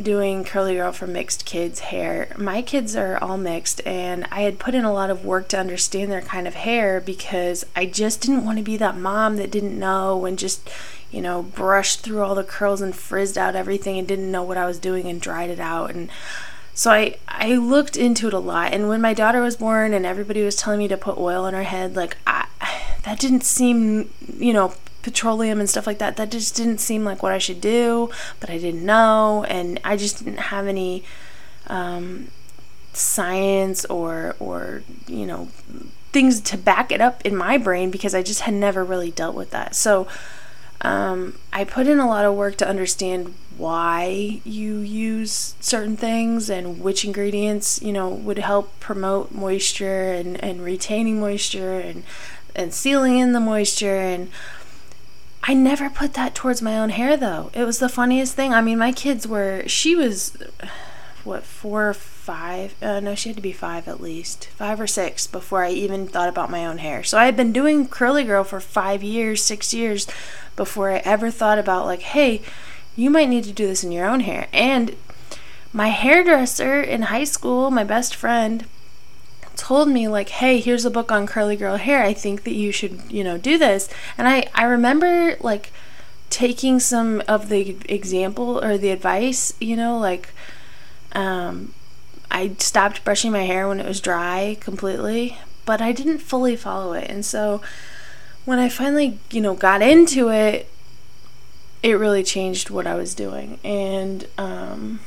doing 0.00 0.44
Curly 0.44 0.74
Girl 0.74 0.92
for 0.92 1.06
mixed 1.06 1.44
kids' 1.44 1.80
hair, 1.80 2.28
my 2.36 2.62
kids 2.62 2.96
are 2.96 3.18
all 3.18 3.38
mixed, 3.38 3.84
and 3.86 4.26
I 4.30 4.42
had 4.42 4.58
put 4.58 4.74
in 4.74 4.84
a 4.84 4.92
lot 4.92 5.10
of 5.10 5.24
work 5.24 5.48
to 5.48 5.58
understand 5.58 6.10
their 6.10 6.22
kind 6.22 6.46
of 6.48 6.54
hair 6.54 7.00
because 7.00 7.64
I 7.74 7.86
just 7.86 8.20
didn't 8.20 8.44
want 8.44 8.58
to 8.58 8.64
be 8.64 8.76
that 8.76 8.96
mom 8.96 9.36
that 9.36 9.50
didn't 9.50 9.78
know 9.78 10.24
and 10.24 10.38
just, 10.38 10.68
you 11.10 11.20
know, 11.20 11.42
brushed 11.42 12.00
through 12.00 12.22
all 12.22 12.34
the 12.34 12.44
curls 12.44 12.80
and 12.80 12.94
frizzed 12.94 13.38
out 13.38 13.56
everything 13.56 13.98
and 13.98 14.08
didn't 14.08 14.30
know 14.30 14.42
what 14.42 14.56
I 14.56 14.66
was 14.66 14.78
doing 14.78 15.06
and 15.06 15.20
dried 15.20 15.50
it 15.50 15.60
out. 15.60 15.90
And 15.90 16.10
so 16.74 16.90
I 16.90 17.16
I 17.28 17.54
looked 17.56 17.96
into 17.96 18.28
it 18.28 18.34
a 18.34 18.38
lot 18.38 18.72
and 18.72 18.88
when 18.88 19.00
my 19.00 19.12
daughter 19.12 19.42
was 19.42 19.56
born 19.56 19.92
and 19.92 20.06
everybody 20.06 20.42
was 20.42 20.56
telling 20.56 20.78
me 20.78 20.88
to 20.88 20.96
put 20.96 21.18
oil 21.18 21.44
on 21.44 21.52
her 21.52 21.64
head 21.64 21.96
like 21.96 22.16
I 22.26 22.46
that 23.04 23.18
didn't 23.18 23.44
seem, 23.44 24.10
you 24.38 24.52
know, 24.52 24.74
petroleum 25.02 25.60
and 25.60 25.68
stuff 25.68 25.86
like 25.86 25.98
that. 25.98 26.16
That 26.16 26.30
just 26.30 26.56
didn't 26.56 26.78
seem 26.78 27.04
like 27.04 27.22
what 27.22 27.32
I 27.32 27.38
should 27.38 27.60
do, 27.60 28.10
but 28.40 28.50
I 28.50 28.58
didn't 28.58 28.84
know 28.84 29.44
and 29.48 29.80
I 29.84 29.96
just 29.96 30.24
didn't 30.24 30.38
have 30.38 30.66
any 30.66 31.04
um, 31.66 32.28
science 32.92 33.84
or 33.86 34.36
or 34.38 34.82
you 35.06 35.24
know 35.26 35.48
things 36.12 36.40
to 36.40 36.58
back 36.58 36.92
it 36.92 37.00
up 37.00 37.22
in 37.24 37.34
my 37.34 37.56
brain 37.56 37.90
because 37.90 38.14
I 38.14 38.22
just 38.22 38.42
had 38.42 38.54
never 38.54 38.84
really 38.84 39.10
dealt 39.10 39.34
with 39.34 39.50
that. 39.50 39.74
So 39.74 40.06
um, 40.82 41.38
I 41.52 41.64
put 41.64 41.86
in 41.86 41.98
a 41.98 42.08
lot 42.08 42.24
of 42.24 42.34
work 42.34 42.56
to 42.56 42.68
understand 42.68 43.34
why 43.56 44.40
you 44.44 44.78
use 44.78 45.54
certain 45.60 45.96
things 45.96 46.50
and 46.50 46.80
which 46.80 47.04
ingredients, 47.04 47.80
you 47.80 47.92
know, 47.92 48.08
would 48.08 48.38
help 48.38 48.78
promote 48.80 49.32
moisture 49.32 50.12
and, 50.12 50.42
and 50.42 50.62
retaining 50.62 51.20
moisture 51.20 51.78
and, 51.78 52.02
and 52.56 52.74
sealing 52.74 53.18
in 53.18 53.32
the 53.32 53.40
moisture. 53.40 54.00
And 54.00 54.30
I 55.44 55.54
never 55.54 55.90
put 55.90 56.14
that 56.14 56.34
towards 56.34 56.62
my 56.62 56.78
own 56.78 56.90
hair 56.90 57.16
though. 57.16 57.50
It 57.52 57.64
was 57.64 57.78
the 57.78 57.88
funniest 57.88 58.34
thing. 58.34 58.54
I 58.54 58.60
mean, 58.60 58.78
my 58.78 58.92
kids 58.92 59.26
were, 59.26 59.64
she 59.66 59.96
was, 59.96 60.36
what, 61.24 61.42
four 61.42 61.88
or 61.88 61.94
five? 61.94 62.74
Uh, 62.80 63.00
no, 63.00 63.16
she 63.16 63.28
had 63.28 63.36
to 63.36 63.42
be 63.42 63.52
five 63.52 63.88
at 63.88 64.00
least, 64.00 64.46
five 64.46 64.80
or 64.80 64.86
six 64.86 65.26
before 65.26 65.64
I 65.64 65.70
even 65.70 66.06
thought 66.06 66.28
about 66.28 66.50
my 66.50 66.64
own 66.64 66.78
hair. 66.78 67.02
So 67.02 67.18
I 67.18 67.24
had 67.24 67.36
been 67.36 67.52
doing 67.52 67.88
Curly 67.88 68.22
Girl 68.22 68.44
for 68.44 68.60
five 68.60 69.02
years, 69.02 69.42
six 69.42 69.74
years 69.74 70.06
before 70.54 70.90
I 70.90 70.98
ever 70.98 71.30
thought 71.30 71.58
about, 71.58 71.86
like, 71.86 72.02
hey, 72.02 72.42
you 72.94 73.10
might 73.10 73.28
need 73.28 73.44
to 73.44 73.52
do 73.52 73.66
this 73.66 73.82
in 73.82 73.90
your 73.90 74.06
own 74.06 74.20
hair. 74.20 74.46
And 74.52 74.94
my 75.72 75.88
hairdresser 75.88 76.80
in 76.80 77.02
high 77.02 77.24
school, 77.24 77.70
my 77.70 77.84
best 77.84 78.14
friend, 78.14 78.66
told 79.62 79.88
me 79.88 80.08
like, 80.08 80.28
"Hey, 80.30 80.58
here's 80.58 80.84
a 80.84 80.90
book 80.90 81.12
on 81.12 81.24
curly 81.24 81.54
girl 81.54 81.76
hair. 81.76 82.02
I 82.02 82.12
think 82.14 82.42
that 82.42 82.54
you 82.54 82.72
should, 82.72 83.00
you 83.08 83.22
know, 83.22 83.38
do 83.38 83.56
this." 83.56 83.88
And 84.18 84.26
I 84.26 84.48
I 84.56 84.64
remember 84.64 85.36
like 85.40 85.72
taking 86.30 86.80
some 86.80 87.22
of 87.28 87.48
the 87.48 87.76
example 87.88 88.58
or 88.64 88.76
the 88.76 88.90
advice, 88.90 89.54
you 89.60 89.76
know, 89.76 89.96
like 89.96 90.30
um 91.12 91.72
I 92.28 92.56
stopped 92.58 93.04
brushing 93.04 93.30
my 93.30 93.44
hair 93.44 93.68
when 93.68 93.78
it 93.78 93.86
was 93.86 94.00
dry 94.00 94.56
completely, 94.58 95.38
but 95.64 95.80
I 95.80 95.92
didn't 95.92 96.18
fully 96.18 96.56
follow 96.56 96.92
it. 96.94 97.08
And 97.08 97.24
so 97.24 97.60
when 98.44 98.58
I 98.58 98.68
finally, 98.68 99.20
you 99.30 99.40
know, 99.40 99.54
got 99.54 99.80
into 99.80 100.28
it, 100.30 100.68
it 101.84 101.92
really 101.92 102.24
changed 102.24 102.68
what 102.68 102.86
I 102.88 102.96
was 102.96 103.14
doing. 103.14 103.60
And 103.62 104.26
um 104.38 104.98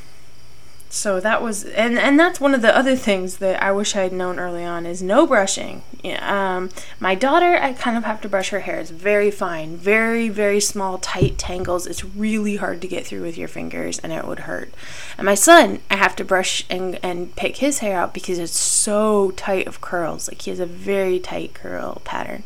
so 0.96 1.20
that 1.20 1.42
was 1.42 1.66
and 1.66 2.00
and 2.00 2.18
that's 2.18 2.40
one 2.40 2.56
of 2.56 2.62
the 2.62 2.76
other 2.76 2.96
things 2.96 3.38
that 3.38 3.62
I 3.62 3.74
wish 3.74 3.98
I 3.98 4.04
had 4.04 4.14
known 4.14 4.40
early 4.40 4.64
on 4.64 4.86
is 4.86 5.04
no 5.04 5.28
brushing. 5.28 5.84
Um, 6.22 6.70
my 7.02 7.16
daughter, 7.16 7.58
I 7.58 7.74
kind 7.74 7.98
of 7.98 8.06
have 8.06 8.22
to 8.22 8.30
brush 8.30 8.50
her 8.52 8.62
hair. 8.62 8.80
It's 8.80 8.92
very 8.92 9.30
fine, 9.30 9.76
very 9.76 10.30
very 10.30 10.62
small, 10.62 10.98
tight 10.98 11.38
tangles. 11.38 11.86
It's 11.86 12.06
really 12.06 12.56
hard 12.56 12.82
to 12.82 12.88
get 12.88 13.06
through 13.06 13.24
with 13.24 13.38
your 13.38 13.50
fingers, 13.50 14.00
and 14.00 14.14
it 14.14 14.26
would 14.26 14.42
hurt. 14.42 14.74
And 15.18 15.26
my 15.26 15.36
son, 15.36 15.80
I 15.92 15.98
have 15.98 16.16
to 16.16 16.24
brush 16.24 16.66
and 16.70 16.98
and 17.04 17.36
pick 17.36 17.58
his 17.58 17.80
hair 17.80 17.98
out 17.98 18.14
because 18.14 18.40
it's 18.40 18.58
so 18.58 19.32
tight 19.32 19.68
of 19.68 19.82
curls. 19.82 20.30
Like 20.30 20.44
he 20.44 20.50
has 20.50 20.62
a 20.62 20.66
very 20.66 21.20
tight 21.20 21.54
curl 21.54 22.02
pattern. 22.06 22.46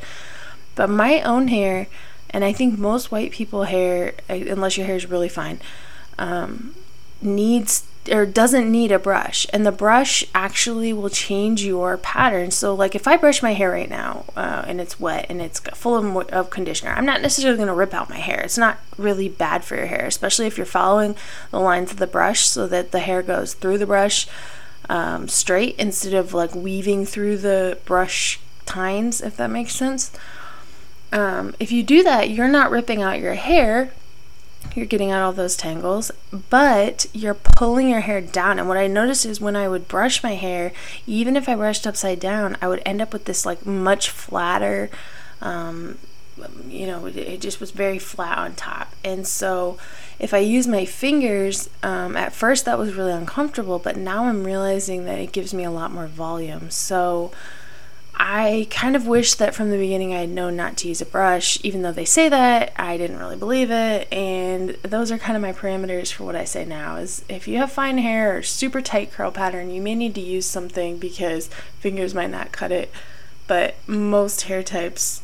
But 0.73 0.89
my 0.89 1.21
own 1.21 1.49
hair, 1.49 1.85
and 2.31 2.43
I 2.43 2.51
think 2.53 2.79
most 2.79 3.11
white 3.11 3.31
people 3.31 3.65
hair, 3.65 4.15
unless 4.27 4.75
your 4.75 4.87
hair 4.87 4.95
is 4.95 5.05
really 5.05 5.29
fine, 5.29 5.59
um, 6.17 6.73
needs 7.21 7.85
or 8.09 8.25
doesn't 8.25 8.71
need 8.71 8.91
a 8.91 8.99
brush 8.99 9.45
and 9.51 9.65
the 9.65 9.71
brush 9.71 10.23
actually 10.33 10.91
will 10.93 11.09
change 11.09 11.63
your 11.63 11.97
pattern. 11.97 12.51
So 12.51 12.73
like 12.73 12.95
if 12.95 13.07
i 13.07 13.17
brush 13.17 13.41
my 13.41 13.53
hair 13.53 13.71
right 13.71 13.89
now 13.89 14.25
uh, 14.35 14.65
and 14.67 14.81
it's 14.81 14.99
wet 14.99 15.25
and 15.29 15.41
it's 15.41 15.59
full 15.59 15.95
of, 15.95 16.29
of 16.29 16.49
conditioner 16.49 16.91
i'm 16.91 17.05
not 17.05 17.21
necessarily 17.21 17.57
going 17.57 17.67
to 17.67 17.73
rip 17.73 17.93
out 17.93 18.09
my 18.09 18.17
hair. 18.17 18.41
It's 18.41 18.57
not 18.57 18.79
really 18.97 19.29
bad 19.29 19.63
for 19.63 19.75
your 19.75 19.87
hair 19.87 20.05
especially 20.05 20.47
if 20.47 20.57
you're 20.57 20.65
following 20.65 21.15
the 21.51 21.59
lines 21.59 21.91
of 21.91 21.97
the 21.97 22.07
brush 22.07 22.45
so 22.45 22.67
that 22.67 22.91
the 22.91 22.99
hair 22.99 23.21
goes 23.21 23.53
through 23.53 23.77
the 23.77 23.85
brush 23.85 24.27
um, 24.89 25.27
straight 25.27 25.75
instead 25.77 26.13
of 26.13 26.33
like 26.33 26.55
weaving 26.55 27.05
through 27.05 27.37
the 27.37 27.77
brush 27.85 28.39
tines 28.65 29.21
if 29.21 29.37
that 29.37 29.49
makes 29.49 29.75
sense. 29.75 30.11
Um, 31.11 31.55
if 31.59 31.71
you 31.71 31.83
do 31.83 32.03
that 32.03 32.29
you're 32.29 32.47
not 32.47 32.71
ripping 32.71 33.01
out 33.01 33.19
your 33.19 33.33
hair 33.33 33.91
you're 34.75 34.85
getting 34.85 35.11
out 35.11 35.21
all 35.21 35.33
those 35.33 35.57
tangles, 35.57 36.11
but 36.49 37.05
you're 37.13 37.33
pulling 37.33 37.89
your 37.89 38.01
hair 38.01 38.21
down. 38.21 38.59
And 38.59 38.67
what 38.67 38.77
I 38.77 38.87
noticed 38.87 39.25
is 39.25 39.41
when 39.41 39.55
I 39.55 39.67
would 39.67 39.87
brush 39.87 40.23
my 40.23 40.35
hair, 40.35 40.71
even 41.07 41.35
if 41.35 41.47
I 41.49 41.55
brushed 41.55 41.87
upside 41.87 42.19
down, 42.19 42.57
I 42.61 42.67
would 42.67 42.81
end 42.85 43.01
up 43.01 43.13
with 43.13 43.25
this 43.25 43.45
like 43.45 43.65
much 43.65 44.09
flatter, 44.09 44.89
um, 45.41 45.97
you 46.67 46.87
know, 46.87 47.05
it 47.05 47.41
just 47.41 47.59
was 47.59 47.71
very 47.71 47.99
flat 47.99 48.37
on 48.37 48.55
top. 48.55 48.93
And 49.03 49.27
so 49.27 49.77
if 50.19 50.33
I 50.33 50.39
use 50.39 50.67
my 50.67 50.85
fingers, 50.85 51.69
um, 51.83 52.15
at 52.15 52.33
first 52.33 52.65
that 52.65 52.77
was 52.77 52.93
really 52.93 53.11
uncomfortable, 53.11 53.79
but 53.79 53.97
now 53.97 54.25
I'm 54.25 54.43
realizing 54.43 55.05
that 55.05 55.19
it 55.19 55.31
gives 55.31 55.53
me 55.53 55.63
a 55.63 55.71
lot 55.71 55.91
more 55.91 56.07
volume. 56.07 56.69
So, 56.69 57.31
I 58.21 58.67
kind 58.69 58.97
of 58.97 59.07
wish 59.07 59.35
that 59.35 59.55
from 59.55 59.69
the 59.71 59.77
beginning 59.77 60.13
I 60.13 60.19
had 60.19 60.29
known 60.29 60.57
not 60.57 60.75
to 60.77 60.89
use 60.89 60.99
a 61.01 61.05
brush, 61.05 61.57
even 61.63 61.83
though 61.83 61.93
they 61.93 62.03
say 62.03 62.27
that, 62.27 62.73
I 62.75 62.97
didn't 62.97 63.17
really 63.17 63.37
believe 63.37 63.71
it. 63.71 64.11
And 64.11 64.71
those 64.83 65.09
are 65.09 65.17
kind 65.17 65.37
of 65.37 65.41
my 65.41 65.53
parameters 65.53 66.11
for 66.11 66.25
what 66.25 66.35
I 66.35 66.43
say 66.43 66.65
now 66.65 66.97
is 66.97 67.23
if 67.29 67.47
you 67.47 67.57
have 67.59 67.71
fine 67.71 67.97
hair 67.97 68.35
or 68.35 68.43
super 68.43 68.81
tight 68.81 69.13
curl 69.13 69.31
pattern, 69.31 69.71
you 69.71 69.81
may 69.81 69.95
need 69.95 70.15
to 70.15 70.21
use 70.21 70.45
something 70.45 70.97
because 70.97 71.47
fingers 71.79 72.13
might 72.13 72.29
not 72.29 72.51
cut 72.51 72.73
it. 72.73 72.91
But 73.47 73.75
most 73.87 74.43
hair 74.43 74.63
types, 74.63 75.21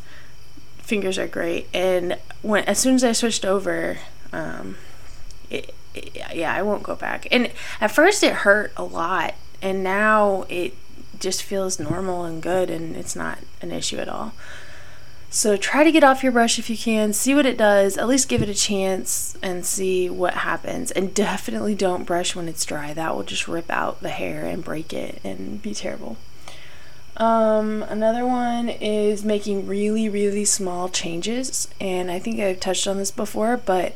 fingers 0.77 1.17
are 1.17 1.27
great. 1.27 1.67
And 1.73 2.17
when 2.41 2.63
as 2.63 2.79
soon 2.79 2.95
as 2.95 3.03
I 3.03 3.11
switched 3.11 3.43
over, 3.43 3.97
um, 4.31 4.77
it, 5.49 5.75
it, 5.93 6.17
yeah, 6.33 6.53
I 6.53 6.61
won't 6.61 6.81
go 6.81 6.95
back. 6.95 7.27
And 7.29 7.51
at 7.81 7.91
first 7.91 8.23
it 8.23 8.33
hurt 8.33 8.71
a 8.77 8.83
lot, 8.85 9.35
and 9.61 9.83
now 9.83 10.45
it 10.47 10.75
just 11.25 11.41
feels 11.41 11.79
normal 11.79 12.23
and 12.23 12.39
good 12.39 12.69
and 12.69 12.95
it's 12.95 13.15
not 13.15 13.39
an 13.59 13.71
issue 13.71 13.97
at 13.97 14.07
all. 14.07 14.31
So 15.31 15.57
try 15.57 15.83
to 15.83 15.91
get 15.91 16.03
off 16.03 16.21
your 16.21 16.31
brush 16.31 16.59
if 16.59 16.69
you 16.69 16.77
can, 16.77 17.13
see 17.13 17.33
what 17.33 17.47
it 17.47 17.57
does, 17.57 17.97
at 17.97 18.07
least 18.07 18.29
give 18.29 18.43
it 18.43 18.47
a 18.47 18.53
chance 18.53 19.35
and 19.41 19.65
see 19.65 20.07
what 20.07 20.35
happens. 20.35 20.91
And 20.91 21.15
definitely 21.15 21.73
don't 21.73 22.05
brush 22.05 22.35
when 22.35 22.47
it's 22.47 22.63
dry. 22.63 22.93
That 22.93 23.15
will 23.15 23.23
just 23.23 23.47
rip 23.47 23.71
out 23.71 24.01
the 24.01 24.09
hair 24.09 24.45
and 24.45 24.63
break 24.63 24.93
it 24.93 25.19
and 25.23 25.59
be 25.63 25.73
terrible. 25.73 26.17
Um, 27.17 27.81
another 27.89 28.23
one 28.23 28.69
is 28.69 29.25
making 29.25 29.65
really, 29.65 30.07
really 30.07 30.45
small 30.45 30.89
changes. 30.89 31.67
And 31.81 32.11
I 32.11 32.19
think 32.19 32.39
I've 32.39 32.59
touched 32.59 32.87
on 32.87 32.97
this 32.97 33.11
before, 33.11 33.57
but 33.57 33.95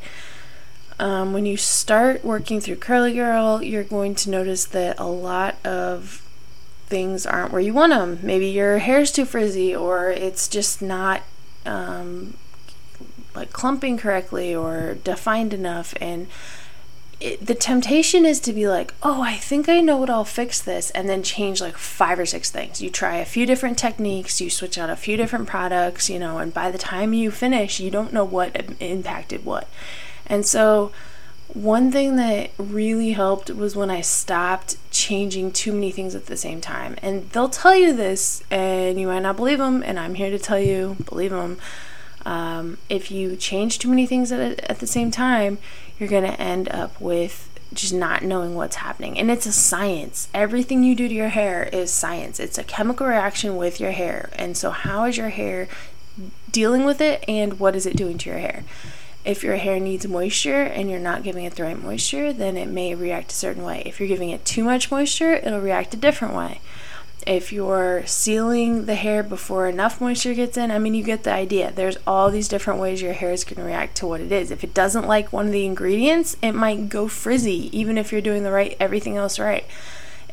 um, 1.00 1.32
when 1.32 1.46
you 1.46 1.58
start 1.58 2.26
working 2.26 2.60
through 2.60 2.78
Curly 2.78 3.14
Girl, 3.14 3.62
you're 3.62 3.84
going 3.84 4.16
to 4.16 4.32
notice 4.32 4.66
that 4.66 5.00
a 5.00 5.06
lot 5.06 5.64
of 5.64 6.26
things 6.90 7.26
aren't 7.26 7.52
where 7.52 7.62
you 7.62 7.74
want 7.74 7.94
them. 7.94 8.20
Maybe 8.22 8.48
your 8.48 8.80
hair's 8.80 9.12
too 9.12 9.26
frizzy, 9.26 9.76
or 9.76 10.10
it's 10.10 10.48
just 10.48 10.82
not 10.82 11.22
um, 11.66 12.36
like 13.36 13.54
clumping 13.54 13.98
correctly 13.98 14.54
or 14.56 14.96
defined 14.96 15.54
enough. 15.54 15.94
And 16.02 16.28
it, 17.20 17.46
the 17.46 17.56
temptation 17.56 18.26
is 18.26 18.40
to 18.42 18.54
be 18.54 18.68
like, 18.68 18.94
oh, 19.04 19.22
I 19.22 19.36
think 19.36 19.68
I 19.68 19.82
know 19.82 19.98
what 19.98 20.10
I'll 20.10 20.26
fix 20.26 20.62
this, 20.62 20.90
and 20.92 21.08
then 21.08 21.22
change 21.22 21.62
like 21.62 21.78
five 21.78 22.18
or 22.18 22.26
six 22.26 22.50
things. 22.50 22.82
You 22.82 22.90
try 22.90 23.18
a 23.18 23.26
few 23.26 23.46
different 23.46 23.78
techniques, 23.78 24.42
you 24.42 24.50
switch 24.50 24.78
out 24.78 24.90
a 24.90 24.96
few 24.96 25.18
different 25.18 25.48
products, 25.48 26.10
you 26.10 26.18
know, 26.18 26.38
and 26.38 26.54
by 26.54 26.72
the 26.72 26.78
time 26.78 27.14
you 27.14 27.30
finish, 27.30 27.80
you 27.80 27.92
don't 27.92 28.14
know 28.14 28.24
what 28.24 28.56
impacted 28.80 29.46
what. 29.46 29.68
And 30.26 30.46
so, 30.46 30.92
one 31.54 31.92
thing 31.92 32.16
that 32.18 32.52
really 32.58 33.12
helped 33.12 33.50
was 33.50 33.76
when 33.76 33.90
I 33.90 34.02
stopped 34.02 34.78
changing 34.92 35.52
too 35.52 35.72
many 35.72 35.92
things 35.92 36.14
at 36.14 36.28
the 36.28 36.38
same 36.38 36.62
time. 36.62 36.96
And 37.02 37.30
they'll 37.32 37.50
tell 37.50 37.76
you 37.76 37.94
this, 37.94 38.44
and 38.52 39.00
you 39.00 39.08
might 39.08 39.24
not 39.24 39.36
believe 39.36 39.58
them, 39.58 39.82
and 39.84 40.00
I'm 40.00 40.16
here 40.16 40.30
to 40.30 40.40
tell 40.40 40.60
you, 40.60 40.98
believe 41.06 41.32
them. 41.32 41.58
Um, 42.26 42.78
if 42.90 43.10
you 43.10 43.36
change 43.36 43.80
too 43.80 43.90
many 43.90 44.06
things 44.06 44.32
at, 44.32 44.60
at 44.60 44.80
the 44.80 44.88
same 44.88 45.10
time, 45.10 45.58
you're 45.98 46.10
going 46.10 46.24
to 46.24 46.40
end 46.40 46.70
up 46.70 47.00
with 47.02 47.50
just 47.74 47.94
not 47.94 48.24
knowing 48.24 48.56
what's 48.56 48.78
happening. 48.78 49.18
And 49.18 49.32
it's 49.32 49.46
a 49.46 49.52
science. 49.52 50.28
Everything 50.34 50.84
you 50.84 50.96
do 50.96 51.08
to 51.08 51.14
your 51.14 51.30
hair 51.30 51.64
is 51.72 51.92
science. 51.92 52.40
It's 52.40 52.58
a 52.58 52.64
chemical 52.64 53.08
reaction 53.08 53.58
with 53.58 53.80
your 53.80 53.92
hair. 53.92 54.30
And 54.36 54.56
so, 54.56 54.72
how 54.72 55.06
is 55.06 55.18
your 55.18 55.30
hair 55.30 55.68
dealing 56.52 56.84
with 56.84 57.00
it, 57.02 57.24
and 57.28 57.60
what 57.60 57.76
is 57.76 57.86
it 57.86 57.96
doing 57.96 58.18
to 58.20 58.30
your 58.30 58.40
hair? 58.40 58.64
If 59.26 59.44
your 59.44 59.58
hair 59.58 59.80
needs 59.80 60.08
moisture 60.08 60.64
and 60.64 60.90
you're 60.90 61.00
not 61.00 61.24
giving 61.24 61.44
it 61.44 61.56
the 61.56 61.64
right 61.64 61.82
moisture, 61.82 62.32
then 62.32 62.56
it 62.56 62.68
may 62.68 62.96
react 62.96 63.32
a 63.32 63.36
certain 63.36 63.64
way. 63.64 63.84
If 63.86 64.00
you're 64.00 64.08
giving 64.08 64.30
it 64.30 64.46
too 64.46 64.64
much 64.64 64.90
moisture, 64.90 65.34
it'll 65.34 65.60
react 65.60 65.94
a 65.94 65.98
different 65.98 66.34
way. 66.34 66.62
If 67.28 67.52
you're 67.52 68.06
sealing 68.06 68.86
the 68.86 68.96
hair 68.96 69.22
before 69.24 69.68
enough 69.68 70.00
moisture 70.00 70.34
gets 70.34 70.56
in, 70.58 70.72
I 70.72 70.80
mean, 70.80 70.94
you 70.94 71.04
get 71.04 71.24
the 71.24 71.34
idea. 71.34 71.72
There's 71.72 71.98
all 72.08 72.32
these 72.32 72.48
different 72.48 72.80
ways 72.80 73.02
your 73.02 73.14
hair 73.14 73.32
is 73.32 73.44
going 73.44 73.58
to 73.58 73.64
react 73.64 73.98
to 73.98 74.08
what 74.08 74.22
it 74.22 74.32
is. 74.32 74.52
If 74.52 74.64
it 74.64 74.74
doesn't 74.74 75.06
like 75.06 75.34
one 75.34 75.48
of 75.48 75.52
the 75.52 75.66
ingredients, 75.66 76.38
it 76.42 76.54
might 76.54 76.88
go 76.88 77.10
frizzy, 77.10 77.70
even 77.78 77.98
if 77.98 78.12
you're 78.12 78.22
doing 78.22 78.44
the 78.44 78.52
right 78.52 78.76
everything 78.80 79.18
else 79.18 79.38
right. 79.38 79.66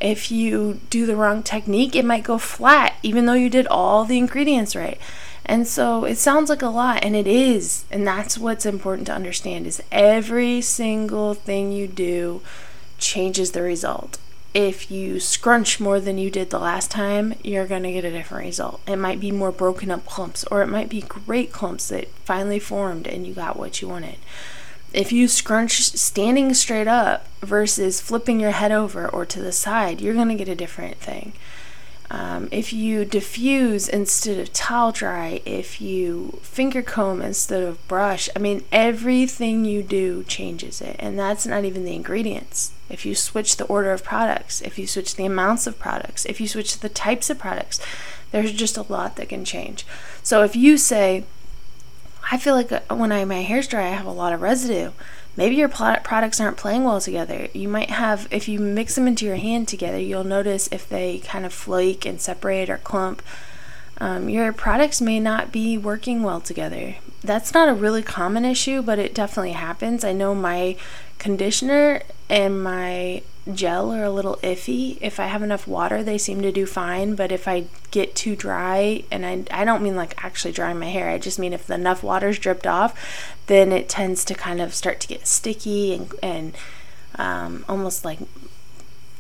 If 0.01 0.31
you 0.31 0.81
do 0.89 1.07
the 1.07 1.17
wrong 1.17 1.43
technique, 1.43 1.97
it 1.97 2.05
might 2.05 2.23
go 2.23 2.39
flat, 2.39 2.95
even 3.03 3.27
though 3.27 3.33
you 3.33 3.51
did 3.51 3.67
all 3.67 4.05
the 4.05 4.19
ingredients 4.19 4.77
right. 4.77 5.01
And 5.49 5.67
so 5.67 6.05
it 6.05 6.19
sounds 6.19 6.51
like 6.51 6.61
a 6.61 6.67
lot, 6.67 7.05
and 7.05 7.15
it 7.15 7.29
is. 7.29 7.85
And 7.91 8.07
that's 8.07 8.37
what's 8.37 8.67
important 8.67 9.07
to 9.07 9.15
understand 9.15 9.67
is 9.67 9.83
every 9.93 10.61
single 10.61 11.35
thing 11.35 11.71
you 11.71 11.87
do 11.87 12.43
changes 12.99 13.53
the 13.53 13.63
result. 13.63 14.19
If 14.55 14.91
you 14.91 15.21
scrunch 15.21 15.79
more 15.79 16.01
than 16.01 16.19
you 16.19 16.31
did 16.31 16.51
the 16.51 16.59
last 16.59 16.91
time, 16.91 17.35
you're 17.45 17.67
going 17.67 17.85
to 17.85 17.93
get 17.93 18.05
a 18.05 18.11
different 18.11 18.47
result. 18.47 18.81
It 18.89 18.97
might 18.97 19.21
be 19.21 19.31
more 19.31 19.53
broken 19.53 19.91
up 19.91 20.05
clumps, 20.05 20.45
or 20.45 20.63
it 20.63 20.69
might 20.69 20.89
be 20.89 21.03
great 21.03 21.53
clumps 21.53 21.89
that 21.91 22.09
finally 22.25 22.59
formed 22.59 23.07
and 23.07 23.27
you 23.27 23.33
got 23.33 23.57
what 23.57 23.81
you 23.81 23.89
wanted. 23.89 24.17
If 24.93 25.13
you 25.13 25.29
scrunch 25.29 25.83
standing 25.83 26.55
straight 26.55 26.89
up 26.89 27.29
versus 27.41 28.01
flipping 28.01 28.41
your 28.41 28.53
head 28.53 28.73
over 28.73 29.07
or 29.07 29.27
to 29.27 29.41
the 29.41 29.53
side, 29.53 30.01
you're 30.01 30.15
going 30.15 30.29
to 30.29 30.35
get 30.35 30.49
a 30.49 30.57
different 30.57 30.97
thing. 30.97 31.35
Um, 32.09 32.49
if 32.53 32.73
you 32.73 33.05
diffuse 33.05 33.89
instead 33.89 34.39
of 34.39 34.53
towel 34.53 34.93
dry, 34.93 35.41
if 35.45 35.81
you 35.81 36.39
finger 36.43 36.81
comb 36.83 37.21
instead 37.21 37.63
of 37.63 37.87
brush, 37.89 38.29
I 38.37 38.39
mean, 38.39 38.63
everything 38.71 39.65
you 39.65 39.83
do 39.83 40.23
changes 40.25 40.81
it. 40.81 40.97
And 40.99 41.19
that's 41.19 41.47
not 41.47 41.65
even 41.65 41.85
the 41.85 41.97
ingredients. 41.97 42.73
If 42.89 43.05
you 43.05 43.15
switch 43.17 43.57
the 43.57 43.65
order 43.65 43.93
of 43.93 44.05
products, 44.05 44.63
if 44.63 44.79
you 44.79 44.87
switch 44.87 45.17
the 45.17 45.27
amounts 45.27 45.67
of 45.67 45.79
products, 45.79 46.25
if 46.27 46.41
you 46.41 46.47
switch 46.47 46.79
the 46.79 46.89
types 46.89 47.29
of 47.29 47.39
products, 47.39 47.81
there's 48.31 48.53
just 48.53 48.77
a 48.77 48.83
lot 48.83 49.17
that 49.17 49.29
can 49.29 49.45
change. 49.45 49.85
So 50.23 50.45
if 50.45 50.55
you 50.55 50.77
say, 50.77 51.25
I 52.31 52.39
feel 52.39 52.55
like 52.55 52.71
uh, 52.71 52.81
when 52.91 53.11
I, 53.11 53.25
my 53.25 53.43
hair's 53.43 53.67
dry, 53.67 53.87
I 53.87 53.91
have 53.91 54.07
a 54.07 54.11
lot 54.13 54.33
of 54.33 54.43
residue, 54.43 54.93
maybe 55.37 55.57
your 55.57 55.69
products 55.69 56.41
aren't 56.41 56.57
playing 56.57 56.85
well 56.85 57.01
together. 57.01 57.49
You 57.53 57.69
might 57.69 57.91
have, 57.91 58.27
if 58.31 58.49
you 58.49 58.59
mix 58.59 58.95
them 58.95 59.07
into 59.07 59.25
your 59.27 59.37
hand 59.37 59.69
together, 59.69 59.99
you'll 59.99 60.25
notice 60.25 60.69
if 60.73 60.89
they 60.89 61.19
kind 61.19 61.45
of 61.45 61.53
flake 61.53 62.05
and 62.07 62.21
separate 62.21 62.71
or 62.71 62.79
clump. 62.79 63.23
Um, 63.99 64.29
your 64.29 64.53
products 64.53 65.01
may 65.01 65.21
not 65.21 65.53
be 65.53 65.79
working 65.79 66.23
well 66.23 66.41
together. 66.41 66.97
That's 67.23 67.55
not 67.55 67.69
a 67.69 67.75
really 67.75 68.03
common 68.03 68.45
issue, 68.45 68.83
but 68.83 68.99
it 68.99 69.15
definitely 69.15 69.53
happens. 69.53 70.05
I 70.05 70.13
know 70.13 70.35
my 70.35 70.77
conditioner 71.19 72.03
and 72.29 72.63
my 72.63 73.23
gel 73.53 73.93
are 73.93 74.05
a 74.05 74.11
little 74.11 74.37
iffy. 74.43 74.99
If 75.01 75.21
I 75.21 75.27
have 75.27 75.43
enough 75.43 75.69
water, 75.69 76.03
they 76.03 76.19
seem 76.19 76.43
to 76.43 76.53
do 76.53 76.67
fine, 76.67 77.15
but 77.15 77.31
if 77.31 77.47
I 77.47 77.67
get 77.91 78.15
too 78.15 78.35
dry, 78.35 79.05
and 79.11 79.25
I, 79.25 79.45
I 79.51 79.65
don't 79.65 79.83
mean 79.83 79.97
like 79.97 80.23
actually 80.25 80.53
drying 80.53 80.79
my 80.79 80.87
hair, 80.87 81.09
I 81.09 81.19
just 81.19 81.39
mean 81.39 81.53
if 81.53 81.71
enough 81.71 82.03
water's 82.03 82.39
dripped 82.39 82.67
off, 82.67 83.39
then 83.47 83.73
it 83.73 83.89
tends 83.89 84.25
to 84.27 84.35
kind 84.35 84.61
of 84.61 84.75
start 84.75 85.01
to 85.01 85.09
get 85.09 85.27
sticky 85.27 85.95
and, 85.95 86.15
and 86.23 86.57
um, 87.17 87.65
almost 87.69 88.05
like 88.05 88.19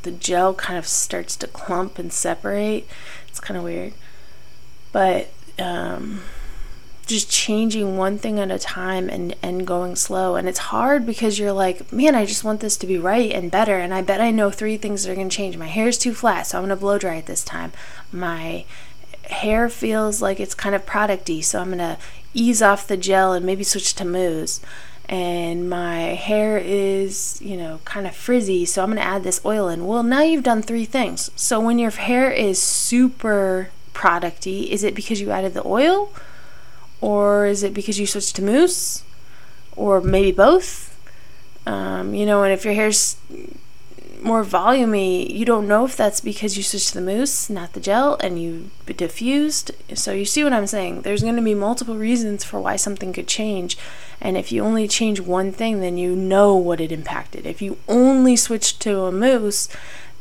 the 0.02 0.12
gel 0.12 0.54
kind 0.54 0.78
of 0.78 0.86
starts 0.86 1.36
to 1.36 1.46
clump 1.46 1.98
and 1.98 2.12
separate. 2.12 2.86
It's 3.28 3.40
kind 3.40 3.56
of 3.56 3.64
weird. 3.64 3.92
But, 4.92 5.30
um, 5.58 6.22
just 7.06 7.30
changing 7.30 7.96
one 7.96 8.18
thing 8.18 8.40
at 8.40 8.50
a 8.50 8.58
time 8.58 9.08
and 9.08 9.34
and 9.42 9.66
going 9.66 9.96
slow. 9.96 10.34
And 10.34 10.48
it's 10.48 10.58
hard 10.58 11.06
because 11.06 11.38
you're 11.38 11.52
like 11.52 11.92
man 11.92 12.14
i 12.14 12.26
just 12.26 12.44
want 12.44 12.60
this 12.60 12.76
to 12.78 12.86
be 12.86 12.98
right 12.98 13.32
and 13.32 13.50
better. 13.50 13.78
And 13.78 13.94
i 13.94 14.02
bet 14.02 14.20
i 14.20 14.30
know 14.30 14.50
three 14.50 14.76
things 14.76 15.04
that 15.04 15.12
are 15.12 15.14
going 15.14 15.28
to 15.28 15.36
change. 15.36 15.56
My 15.56 15.68
hair 15.68 15.88
is 15.88 15.96
too 15.96 16.12
flat 16.12 16.46
so 16.46 16.58
i'm 16.58 16.64
going 16.64 16.76
to 16.76 16.80
blow 16.80 16.98
dry 16.98 17.16
it 17.16 17.26
this 17.26 17.44
time. 17.44 17.72
My 18.12 18.64
hair 19.24 19.68
feels 19.68 20.20
like 20.20 20.38
it's 20.38 20.54
kind 20.54 20.74
of 20.74 20.86
producty 20.86 21.42
so 21.42 21.60
i'm 21.60 21.68
going 21.68 21.78
to 21.78 21.98
ease 22.34 22.62
off 22.62 22.86
the 22.86 22.96
gel 22.96 23.32
and 23.32 23.46
maybe 23.46 23.64
switch 23.64 23.94
to 23.94 24.04
mousse. 24.04 24.60
And 25.08 25.70
my 25.70 26.00
hair 26.16 26.58
is 26.58 27.40
you 27.40 27.56
know 27.56 27.78
kind 27.84 28.08
of 28.08 28.16
frizzy 28.16 28.64
so 28.64 28.82
i'm 28.82 28.88
going 28.90 28.98
to 28.98 29.04
add 29.04 29.22
this 29.22 29.40
oil 29.44 29.68
in. 29.68 29.86
Well 29.86 30.02
now 30.02 30.22
you've 30.22 30.42
done 30.42 30.62
three 30.62 30.84
things. 30.84 31.30
So 31.36 31.60
when 31.60 31.78
your 31.78 31.92
hair 31.92 32.32
is 32.32 32.60
super 32.60 33.70
producty 33.94 34.68
is 34.68 34.82
it 34.82 34.96
because 34.96 35.20
you 35.20 35.30
added 35.30 35.54
the 35.54 35.64
oil 35.64 36.10
or 37.00 37.46
is 37.46 37.62
it 37.62 37.74
because 37.74 37.98
you 37.98 38.06
switched 38.06 38.36
to 38.36 38.42
mousse? 38.42 39.04
Or 39.76 40.00
maybe 40.00 40.32
both? 40.32 40.92
Um, 41.66 42.14
you 42.14 42.24
know, 42.24 42.42
and 42.42 42.52
if 42.52 42.64
your 42.64 42.74
hair's 42.74 43.16
more 44.22 44.44
volumey, 44.44 45.30
you 45.30 45.44
don't 45.44 45.68
know 45.68 45.84
if 45.84 45.96
that's 45.96 46.20
because 46.20 46.56
you 46.56 46.62
switched 46.62 46.88
to 46.88 47.00
the 47.00 47.00
mousse, 47.00 47.50
not 47.50 47.72
the 47.72 47.80
gel, 47.80 48.16
and 48.20 48.40
you 48.40 48.70
diffused. 48.86 49.70
So 49.94 50.12
you 50.12 50.24
see 50.24 50.42
what 50.42 50.52
I'm 50.52 50.66
saying? 50.66 51.02
There's 51.02 51.22
going 51.22 51.36
to 51.36 51.42
be 51.42 51.54
multiple 51.54 51.96
reasons 51.96 52.44
for 52.44 52.60
why 52.60 52.76
something 52.76 53.12
could 53.12 53.28
change. 53.28 53.76
And 54.20 54.36
if 54.36 54.50
you 54.50 54.64
only 54.64 54.88
change 54.88 55.20
one 55.20 55.52
thing, 55.52 55.80
then 55.80 55.96
you 55.98 56.16
know 56.16 56.56
what 56.56 56.80
it 56.80 56.92
impacted. 56.92 57.46
If 57.46 57.60
you 57.60 57.78
only 57.88 58.36
switch 58.36 58.78
to 58.80 59.02
a 59.02 59.12
mousse, 59.12 59.68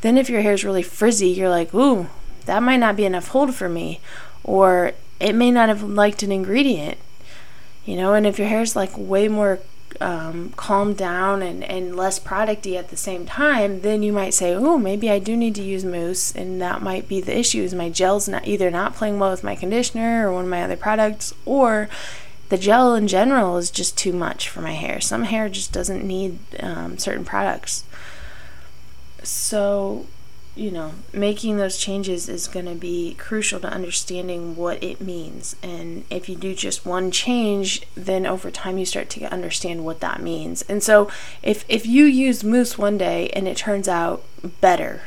then 0.01 0.17
if 0.17 0.29
your 0.29 0.41
hair 0.41 0.53
is 0.53 0.65
really 0.65 0.83
frizzy, 0.83 1.29
you're 1.29 1.49
like, 1.49 1.73
ooh, 1.73 2.07
that 2.45 2.61
might 2.61 2.77
not 2.77 2.95
be 2.95 3.05
enough 3.05 3.29
hold 3.29 3.55
for 3.55 3.69
me. 3.69 3.99
Or 4.43 4.93
it 5.19 5.33
may 5.33 5.51
not 5.51 5.69
have 5.69 5.83
liked 5.83 6.23
an 6.23 6.31
ingredient, 6.31 6.97
you 7.85 7.95
know. 7.95 8.13
And 8.13 8.25
if 8.27 8.37
your 8.39 8.47
hair's 8.47 8.75
like 8.75 8.91
way 8.97 9.27
more 9.27 9.59
um, 10.01 10.51
calmed 10.55 10.97
down 10.97 11.41
and, 11.41 11.63
and 11.63 11.95
less 11.95 12.19
producty 12.19 12.75
at 12.77 12.89
the 12.89 12.97
same 12.97 13.25
time, 13.25 13.81
then 13.81 14.03
you 14.03 14.11
might 14.11 14.33
say, 14.33 14.53
oh, 14.53 14.77
maybe 14.77 15.09
I 15.09 15.19
do 15.19 15.37
need 15.37 15.55
to 15.55 15.63
use 15.63 15.85
mousse, 15.85 16.33
and 16.35 16.61
that 16.61 16.81
might 16.81 17.07
be 17.07 17.21
the 17.21 17.37
issue. 17.37 17.63
Is 17.63 17.73
my 17.73 17.89
gel's 17.89 18.27
not 18.27 18.47
either 18.47 18.69
not 18.69 18.95
playing 18.95 19.19
well 19.19 19.31
with 19.31 19.43
my 19.43 19.55
conditioner 19.55 20.27
or 20.27 20.33
one 20.33 20.45
of 20.45 20.49
my 20.49 20.63
other 20.63 20.77
products, 20.77 21.33
or 21.45 21.89
the 22.49 22.57
gel 22.57 22.93
in 22.93 23.07
general 23.07 23.57
is 23.57 23.71
just 23.71 23.97
too 23.97 24.13
much 24.13 24.49
for 24.49 24.61
my 24.61 24.73
hair. 24.73 25.01
Some 25.01 25.23
hair 25.23 25.49
just 25.49 25.71
doesn't 25.71 26.05
need 26.05 26.39
um, 26.59 26.97
certain 26.97 27.25
products. 27.25 27.83
So 29.23 30.05
you 30.55 30.71
know, 30.71 30.93
making 31.11 31.57
those 31.57 31.77
changes 31.77 32.29
is 32.29 32.47
going 32.47 32.65
to 32.65 32.75
be 32.75 33.13
crucial 33.15 33.59
to 33.59 33.67
understanding 33.67 34.55
what 34.55 34.81
it 34.81 35.01
means. 35.01 35.57
And 35.61 36.05
if 36.09 36.29
you 36.29 36.35
do 36.35 36.55
just 36.55 36.85
one 36.85 37.11
change, 37.11 37.81
then 37.93 38.25
over 38.25 38.49
time 38.49 38.77
you 38.77 38.85
start 38.85 39.09
to 39.11 39.25
understand 39.25 39.83
what 39.83 39.99
that 39.99 40.21
means. 40.21 40.61
And 40.63 40.81
so 40.81 41.09
if 41.43 41.65
if 41.67 41.85
you 41.85 42.05
use 42.05 42.43
mousse 42.43 42.77
one 42.77 42.97
day 42.97 43.29
and 43.33 43.47
it 43.47 43.57
turns 43.57 43.89
out 43.89 44.23
better, 44.61 45.01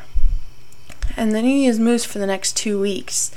and 1.16 1.34
then 1.34 1.46
you 1.46 1.52
use 1.52 1.78
mousse 1.78 2.04
for 2.04 2.18
the 2.18 2.26
next 2.26 2.54
2 2.56 2.78
weeks, 2.78 3.32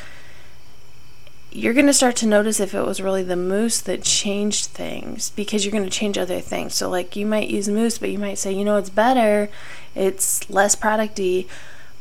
you're 1.50 1.74
going 1.74 1.88
to 1.88 1.94
start 1.94 2.16
to 2.18 2.26
notice 2.26 2.60
if 2.60 2.74
it 2.74 2.86
was 2.86 3.02
really 3.02 3.24
the 3.24 3.36
mousse 3.36 3.82
that 3.82 4.04
changed 4.04 4.66
things 4.66 5.32
because 5.32 5.64
you're 5.66 5.72
going 5.72 5.84
to 5.84 5.90
change 5.90 6.18
other 6.18 6.42
things. 6.42 6.76
So 6.76 6.90
like 6.90 7.16
you 7.16 7.26
might 7.26 7.50
use 7.50 7.70
mousse, 7.70 7.98
but 7.98 8.10
you 8.10 8.20
might 8.20 8.38
say, 8.38 8.52
"You 8.52 8.66
know, 8.66 8.76
it's 8.76 8.90
better. 8.90 9.50
It's 9.96 10.50
less 10.50 10.76
producty." 10.76 11.48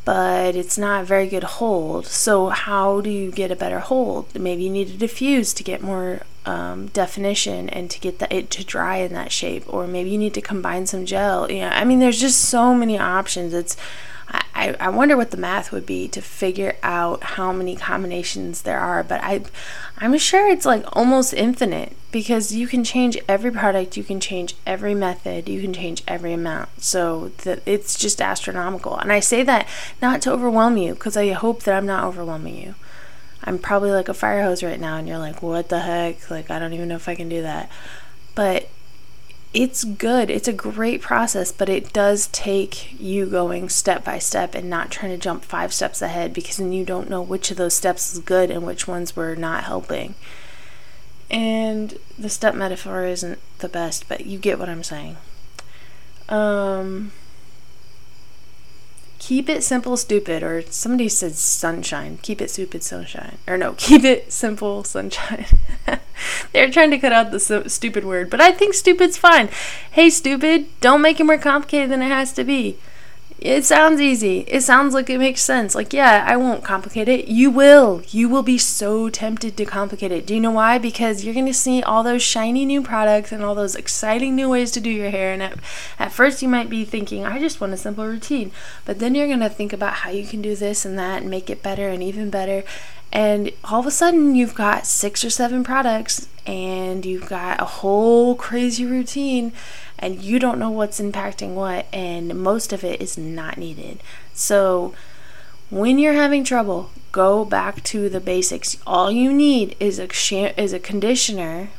But 0.05 0.57
it's 0.57 0.79
not 0.79 1.03
a 1.03 1.05
very 1.05 1.29
good 1.29 1.45
hold. 1.45 2.07
So, 2.07 2.49
how 2.49 3.01
do 3.01 3.11
you 3.11 3.31
get 3.31 3.51
a 3.51 3.57
better 3.57 3.81
hold? 3.81 4.39
Maybe 4.39 4.63
you 4.63 4.71
need 4.71 4.89
to 4.89 4.97
diffuse 4.97 5.53
to 5.55 5.63
get 5.63 5.83
more 5.83 6.23
um, 6.47 6.87
definition 6.89 7.69
and 7.69 7.91
to 7.91 8.01
get 8.01 8.19
the, 8.19 8.35
it 8.35 8.51
to 8.51 8.65
dry 8.65 8.97
in 8.99 9.13
that 9.13 9.33
shape, 9.33 9.65
or 9.73 9.87
maybe 9.87 10.11
you 10.11 10.19
need 10.19 10.35
to 10.35 10.41
combine 10.41 10.87
some 10.87 11.05
gel. 11.07 11.51
Yeah, 11.51 11.71
I 11.75 11.85
mean, 11.85 12.01
there's 12.01 12.21
just 12.21 12.41
so 12.41 12.75
many 12.75 12.99
options. 12.99 13.55
It's 13.55 13.77
I, 14.61 14.77
I 14.79 14.89
wonder 14.91 15.17
what 15.17 15.31
the 15.31 15.39
math 15.39 15.73
would 15.73 15.87
be 15.87 16.07
to 16.09 16.21
figure 16.21 16.77
out 16.83 17.23
how 17.23 17.51
many 17.51 17.77
combinations 17.77 18.61
there 18.61 18.79
are, 18.79 19.03
but 19.03 19.19
I 19.23 19.43
I'm 19.97 20.17
sure 20.19 20.49
it's 20.49 20.67
like 20.67 20.85
almost 20.93 21.33
infinite 21.33 21.97
because 22.13 22.53
you 22.53 22.67
can 22.67 22.85
change 22.85 23.17
every 23.27 23.51
product, 23.51 23.97
you 23.97 24.05
can 24.05 24.21
change 24.21 24.55
every 24.67 24.95
method, 24.95 25.49
you 25.49 25.63
can 25.63 25.73
change 25.73 26.03
every 26.07 26.35
amount. 26.35 26.83
So 26.83 27.29
that 27.39 27.63
it's 27.65 27.99
just 27.99 28.21
astronomical. 28.21 28.99
And 28.99 29.11
I 29.11 29.21
say 29.21 29.43
that 29.45 29.67
not 30.03 30.21
to 30.23 30.33
overwhelm 30.33 30.77
you 30.77 30.93
because 30.93 31.17
I 31.17 31.31
hope 31.31 31.63
that 31.63 31.75
I'm 31.75 31.87
not 31.87 32.05
overwhelming 32.05 32.57
you. 32.57 32.75
I'm 33.43 33.59
probably 33.59 33.93
like 33.93 34.11
a 34.11 34.15
fire 34.15 34.43
hose 34.43 34.63
right 34.63 34.79
now 34.79 34.99
and 34.99 35.09
you're 35.09 35.17
like, 35.17 35.43
"What 35.43 35.71
the 35.71 35.81
heck? 35.81 36.31
Like 36.31 36.51
I 36.51 36.59
don't 36.59 36.75
even 36.75 36.89
know 36.89 36.97
if 36.97 37.09
I 37.09 37.15
can 37.15 37.31
do 37.31 37.41
that." 37.41 37.71
But 38.35 38.69
it's 39.53 39.83
good. 39.83 40.31
It's 40.31 40.47
a 40.47 40.53
great 40.53 41.01
process, 41.03 41.51
but 41.51 41.69
it 41.69 41.93
does 41.93 42.29
take 42.29 42.99
you 43.01 43.27
going 43.27 43.69
step 43.69 44.05
by 44.05 44.19
step 44.19 44.55
and 44.55 44.71
not 44.71 44.91
trying 44.91 45.11
to 45.11 45.19
jump 45.19 45.45
five 45.45 45.73
steps 45.73 46.01
ahead 46.01 46.33
because 46.33 46.59
then 46.59 46.73
you 46.73 46.85
don't 46.85 47.11
know 47.11 47.21
which 47.21 47.51
of 47.51 47.57
those 47.57 47.75
steps 47.75 48.13
is 48.13 48.21
good 48.21 48.51
and 48.51 48.65
which 48.65 48.87
ones 48.87 49.17
were 49.17 49.35
not 49.35 49.65
helping. 49.65 50.15
And 51.31 51.99
the 52.17 52.29
step 52.29 52.55
metaphor 52.55 53.05
isn't 53.05 53.41
the 53.59 53.69
best, 53.69 54.09
but 54.09 54.27
you 54.27 54.39
get 54.39 54.59
what 54.59 54.69
I'm 54.69 54.85
saying. 54.85 55.17
Um, 56.29 57.11
keep 59.21 59.49
it 59.49 59.63
simple, 59.63 59.97
stupid, 59.97 60.43
or 60.43 60.63
somebody 60.71 61.09
said 61.09 61.37
sunshine. 61.37 62.19
Keep 62.23 62.41
it 62.41 62.51
stupid, 62.51 62.83
sunshine. 62.83 63.39
Or 63.47 63.57
no, 63.57 63.75
keep 63.79 64.03
it 64.03 64.33
simple, 64.33 64.83
sunshine. 64.83 65.47
They're 66.53 66.71
trying 66.71 66.91
to 66.91 66.99
cut 66.99 67.13
out 67.13 67.31
the 67.31 67.69
stupid 67.69 68.05
word, 68.05 68.29
but 68.29 68.41
I 68.41 68.51
think 68.51 68.75
stupid's 68.75 69.17
fine. 69.17 69.49
Hey, 69.93 70.11
stupid, 70.11 70.67
don't 70.81 71.03
make 71.03 71.21
it 71.21 71.25
more 71.25 71.39
complicated 71.39 71.91
than 71.91 72.03
it 72.03 72.09
has 72.09 72.33
to 72.33 72.45
be. 72.45 72.79
It 73.41 73.65
sounds 73.65 74.03
easy. 74.03 74.41
It 74.49 74.61
sounds 74.61 74.93
like 74.93 75.09
it 75.09 75.17
makes 75.17 75.41
sense. 75.41 75.75
Like, 75.75 75.95
yeah, 75.95 76.27
I 76.29 76.37
won't 76.37 76.63
complicate 76.63 77.09
it. 77.09 77.29
You 77.29 77.51
will. 77.51 78.03
You 78.11 78.29
will 78.29 78.43
be 78.43 78.59
so 78.59 79.09
tempted 79.09 79.57
to 79.57 79.65
complicate 79.65 80.13
it. 80.13 80.27
Do 80.27 80.35
you 80.35 80.41
know 80.41 80.51
why? 80.51 80.77
Because 80.77 81.25
you're 81.25 81.33
going 81.33 81.47
to 81.47 81.55
see 81.55 81.83
all 81.83 82.03
those 82.03 82.23
shiny 82.23 82.67
new 82.67 82.83
products 82.83 83.33
and 83.33 83.43
all 83.43 83.55
those 83.55 83.77
exciting 83.77 84.37
new 84.37 84.51
ways 84.51 84.71
to 84.73 84.81
do 84.81 84.91
your 84.91 85.09
hair. 85.09 85.33
And 85.33 85.43
at, 85.43 85.59
at 85.99 86.13
first, 86.13 86.43
you 86.43 86.49
might 86.49 86.69
be 86.69 86.85
thinking, 86.85 87.25
I 87.25 87.39
just 87.39 87.63
want 87.63 87.73
a 87.73 87.79
simple 87.79 88.07
routine. 88.07 88.53
But 88.85 88.99
then 88.99 89.15
you're 89.15 89.27
going 89.27 89.41
to 89.41 89.49
think 89.49 89.73
about 89.73 89.95
how 89.95 90.11
you 90.11 90.27
can 90.27 90.43
do 90.43 90.55
this 90.55 90.85
and 90.85 90.99
that 90.99 91.23
and 91.23 91.31
make 91.31 91.49
it 91.49 91.63
better 91.63 91.89
and 91.89 92.03
even 92.03 92.29
better. 92.29 92.63
And 93.13 93.51
all 93.65 93.81
of 93.81 93.87
a 93.87 93.91
sudden, 93.91 94.35
you've 94.35 94.55
got 94.55 94.87
six 94.87 95.25
or 95.25 95.31
seven 95.31 95.65
products 95.65 96.29
and 96.47 97.05
you've 97.05 97.29
got 97.29 97.61
a 97.61 97.65
whole 97.65 98.35
crazy 98.35 98.85
routine 98.87 99.53
and 99.99 100.23
you 100.23 100.39
don't 100.39 100.59
know 100.59 100.71
what's 100.71 101.01
impacting 101.01 101.55
what, 101.55 101.87
and 101.93 102.41
most 102.41 102.73
of 102.73 102.83
it 102.83 103.01
is 103.01 103.19
not 103.19 103.59
needed. 103.59 104.03
So, 104.33 104.95
when 105.69 105.99
you're 105.99 106.15
having 106.15 106.43
trouble, 106.43 106.91
go 107.13 107.45
back 107.45 107.85
to 107.85 108.09
the 108.09 108.19
basics. 108.21 108.79
All 108.87 109.11
you 109.11 109.33
need 109.33 109.77
is 109.79 109.99
a 110.01 110.09
is 110.61 110.73
a 110.73 110.81
conditioner 110.81 111.71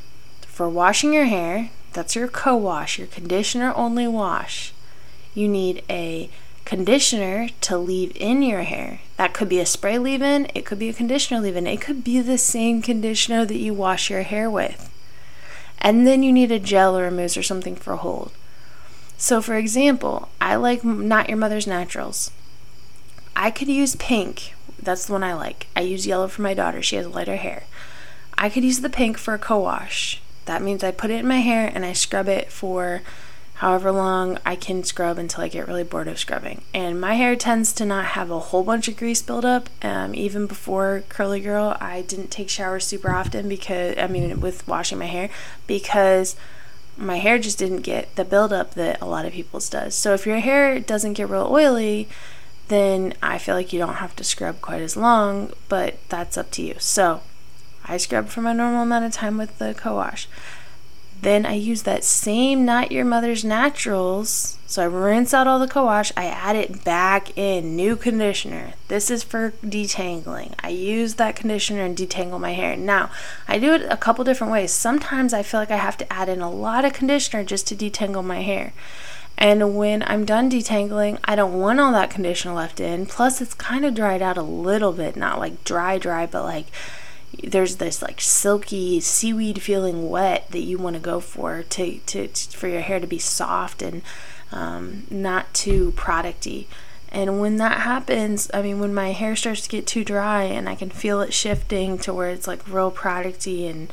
for 0.42 0.70
washing 0.70 1.14
your 1.14 1.26
hair. 1.26 1.72
That's 1.94 2.16
your 2.16 2.28
co-wash, 2.28 3.00
your 3.00 3.08
conditioner 3.08 3.74
only 3.76 4.08
wash. 4.08 4.72
You 5.34 5.48
need 5.48 5.84
a 5.90 6.30
conditioner 6.72 7.50
to 7.60 7.78
leave 7.78 8.16
in 8.16 8.42
your 8.42 8.62
hair. 8.62 9.02
That 9.18 9.34
could 9.34 9.50
be 9.50 9.60
a 9.60 9.66
spray 9.66 9.98
leave 9.98 10.22
in, 10.22 10.50
it 10.56 10.66
could 10.66 10.80
be 10.80 10.88
a 10.88 10.94
conditioner 10.94 11.42
leave 11.42 11.58
in, 11.58 11.68
it 11.68 11.82
could 11.82 12.02
be 12.02 12.22
the 12.22 12.38
same 12.38 12.82
conditioner 12.82 13.44
that 13.44 13.58
you 13.58 13.74
wash 13.74 14.10
your 14.10 14.22
hair 14.22 14.50
with. 14.50 14.90
And 15.80 16.08
then 16.08 16.24
you 16.24 16.32
need 16.32 16.50
a 16.50 16.60
gel 16.60 16.98
or 16.98 17.08
a 17.08 17.12
mousse 17.12 17.36
or 17.36 17.44
something 17.44 17.76
for 17.76 17.98
hold. 17.98 18.32
So, 19.18 19.42
for 19.42 19.56
example, 19.56 20.30
I 20.40 20.56
like 20.56 20.82
Not 20.86 21.28
Your 21.28 21.38
Mother's 21.38 21.68
Naturals. 21.68 22.32
I 23.36 23.52
could 23.52 23.68
use 23.68 23.98
pink. 23.98 24.54
That's 24.82 25.08
the 25.08 25.12
one 25.12 25.26
I 25.26 25.34
like. 25.34 25.68
I 25.76 25.82
use 25.82 26.08
yellow 26.08 26.30
for 26.30 26.42
my 26.42 26.54
daughter. 26.54 26.82
She 26.82 26.96
has 26.96 27.06
lighter 27.06 27.36
hair. 27.36 27.64
I 28.38 28.50
could 28.50 28.64
use 28.64 28.80
the 28.80 28.90
pink 28.90 29.18
for 29.18 29.34
a 29.34 29.40
co 29.40 29.60
wash. 29.60 30.22
That 30.46 30.62
means 30.62 30.86
I 30.86 30.92
put 30.92 31.12
it 31.12 31.20
in 31.20 31.28
my 31.28 31.42
hair 31.42 31.70
and 31.76 31.84
I 31.84 31.92
scrub 31.92 32.30
it 32.30 32.50
for 32.50 33.02
however 33.62 33.92
long 33.92 34.40
I 34.44 34.56
can 34.56 34.84
scrub 34.84 35.20
until 35.20 35.44
I 35.44 35.48
get 35.48 35.68
really 35.68 35.84
bored 35.84 36.08
of 36.08 36.18
scrubbing. 36.18 36.64
And 36.74 37.00
my 37.00 37.14
hair 37.14 37.36
tends 37.36 37.72
to 37.74 37.86
not 37.86 38.06
have 38.06 38.32
a 38.32 38.40
whole 38.40 38.64
bunch 38.64 38.88
of 38.88 38.98
grease 38.98 39.22
buildup. 39.22 39.70
Um, 39.84 40.16
even 40.16 40.48
before 40.48 41.04
Curly 41.10 41.42
Girl, 41.42 41.78
I 41.80 42.02
didn't 42.02 42.32
take 42.32 42.50
showers 42.50 42.88
super 42.88 43.12
often 43.12 43.48
because, 43.48 43.96
I 44.00 44.08
mean, 44.08 44.42
with 44.42 44.68
washing 44.68 44.98
my 44.98 45.06
hair, 45.06 45.30
because 45.68 46.36
my 46.98 47.18
hair 47.18 47.38
just 47.38 47.60
didn't 47.60 47.82
get 47.82 48.16
the 48.16 48.26
buildup 48.26 48.74
that 48.74 49.00
a 49.00 49.06
lot 49.06 49.28
of 49.28 49.34
people's 49.34 49.70
does. 49.70 49.94
So 49.94 50.16
if 50.16 50.26
your 50.26 50.40
hair 50.40 50.80
doesn't 50.80 51.14
get 51.14 51.30
real 51.30 51.48
oily, 51.48 52.10
then 52.68 53.14
I 53.22 53.38
feel 53.38 53.54
like 53.54 53.72
you 53.72 53.78
don't 53.78 53.96
have 53.96 54.16
to 54.16 54.24
scrub 54.24 54.60
quite 54.62 54.82
as 54.82 54.98
long, 54.98 55.54
but 55.70 56.00
that's 56.10 56.36
up 56.36 56.50
to 56.54 56.64
you. 56.64 56.78
So 56.80 57.22
I 57.86 57.98
scrub 57.98 58.30
for 58.30 58.42
my 58.42 58.54
normal 58.54 58.82
amount 58.82 59.06
of 59.06 59.12
time 59.12 59.38
with 59.38 59.60
the 59.60 59.76
co 59.76 59.98
wash. 59.98 60.28
Then 61.22 61.46
I 61.46 61.54
use 61.54 61.84
that 61.84 62.04
same 62.04 62.66
Not 62.66 62.92
Your 62.92 63.06
Mother's 63.06 63.46
Naturals. 63.46 64.58
So 64.66 64.82
I 64.82 64.86
rinse 64.86 65.34
out 65.34 65.48
all 65.48 65.60
the 65.60 65.68
co 65.68 65.84
wash, 65.84 66.12
I 66.16 66.26
add 66.26 66.56
it 66.56 66.84
back 66.84 67.38
in, 67.38 67.76
new 67.76 67.96
conditioner. 67.96 68.74
This 68.88 69.12
is 69.12 69.22
for 69.22 69.52
detangling. 69.64 70.54
I 70.64 70.70
use 70.70 71.16
that 71.16 71.36
conditioner 71.36 71.84
and 71.84 71.96
detangle 71.96 72.40
my 72.40 72.54
hair. 72.54 72.76
Now, 72.76 73.12
I 73.48 73.60
do 73.60 73.74
it 73.74 73.86
a 73.90 73.98
couple 73.98 74.24
different 74.24 74.54
ways. 74.54 74.72
Sometimes 74.72 75.34
I 75.34 75.44
feel 75.44 75.60
like 75.60 75.72
I 75.72 75.78
have 75.78 75.98
to 75.98 76.12
add 76.12 76.30
in 76.30 76.42
a 76.42 76.50
lot 76.50 76.86
of 76.86 76.94
conditioner 76.94 77.44
just 77.44 77.68
to 77.68 77.76
detangle 77.76 78.24
my 78.24 78.42
hair. 78.42 78.74
And 79.38 79.76
when 79.76 80.04
I'm 80.04 80.24
done 80.24 80.50
detangling, 80.50 81.20
I 81.26 81.36
don't 81.36 81.60
want 81.60 81.80
all 81.80 81.92
that 81.92 82.12
conditioner 82.12 82.54
left 82.54 82.80
in. 82.80 83.06
Plus, 83.06 83.42
it's 83.42 83.54
kind 83.54 83.86
of 83.86 83.94
dried 83.94 84.22
out 84.22 84.38
a 84.38 84.44
little 84.44 84.94
bit, 84.94 85.16
not 85.16 85.40
like 85.40 85.64
dry, 85.64 85.98
dry, 85.98 86.26
but 86.26 86.44
like 86.44 86.68
there's 87.44 87.78
this 87.78 88.02
like 88.02 88.22
silky 88.22 89.00
seaweed 89.00 89.62
feeling 89.62 90.10
wet 90.10 90.50
that 90.52 90.60
you 90.62 90.78
want 90.78 90.96
to 90.96 91.02
go 91.02 91.20
for 91.20 91.64
to, 91.64 92.00
to, 92.00 92.28
to, 92.28 92.58
for 92.58 92.68
your 92.68 92.82
hair 92.82 93.00
to 93.00 93.08
be 93.08 93.20
soft 93.20 93.82
and 93.82 94.02
um, 94.52 95.08
not 95.10 95.54
too 95.54 95.92
producty. 95.94 96.66
And 97.10 97.42
when 97.42 97.58
that 97.58 97.82
happens, 97.82 98.50
I 98.54 98.62
mean, 98.62 98.80
when 98.80 98.94
my 98.94 99.12
hair 99.12 99.36
starts 99.36 99.62
to 99.64 99.70
get 99.70 99.86
too 99.86 100.06
dry 100.06 100.44
and 100.44 100.70
I 100.70 100.76
can 100.76 100.90
feel 100.90 101.20
it 101.22 101.34
shifting 101.34 101.98
to 102.00 102.14
where 102.14 102.30
it's 102.30 102.48
like 102.48 102.68
real 102.68 102.92
producty 102.92 103.70
and 103.70 103.92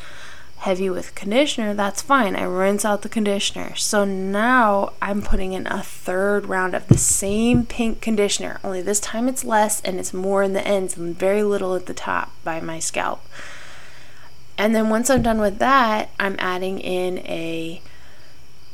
heavy 0.58 0.90
with 0.90 1.14
conditioner, 1.14 1.72
that's 1.72 2.02
fine. 2.02 2.34
I 2.34 2.42
rinse 2.42 2.84
out 2.84 3.02
the 3.02 3.08
conditioner. 3.08 3.76
So 3.76 4.04
now 4.04 4.92
I'm 5.00 5.22
putting 5.22 5.52
in 5.52 5.66
a 5.68 5.82
third 5.82 6.46
round 6.46 6.74
of 6.74 6.88
the 6.88 6.98
same 6.98 7.64
pink 7.64 8.00
conditioner, 8.00 8.58
only 8.64 8.82
this 8.82 9.00
time 9.00 9.28
it's 9.28 9.44
less 9.44 9.80
and 9.82 10.00
it's 10.00 10.12
more 10.12 10.42
in 10.42 10.54
the 10.54 10.66
ends 10.66 10.96
and 10.96 11.16
very 11.16 11.42
little 11.44 11.74
at 11.76 11.86
the 11.86 11.94
top 11.94 12.32
by 12.42 12.60
my 12.60 12.80
scalp. 12.80 13.24
And 14.56 14.74
then 14.74 14.90
once 14.90 15.08
I'm 15.08 15.22
done 15.22 15.40
with 15.40 15.58
that, 15.60 16.10
I'm 16.18 16.34
adding 16.40 16.80
in 16.80 17.18
a 17.18 17.80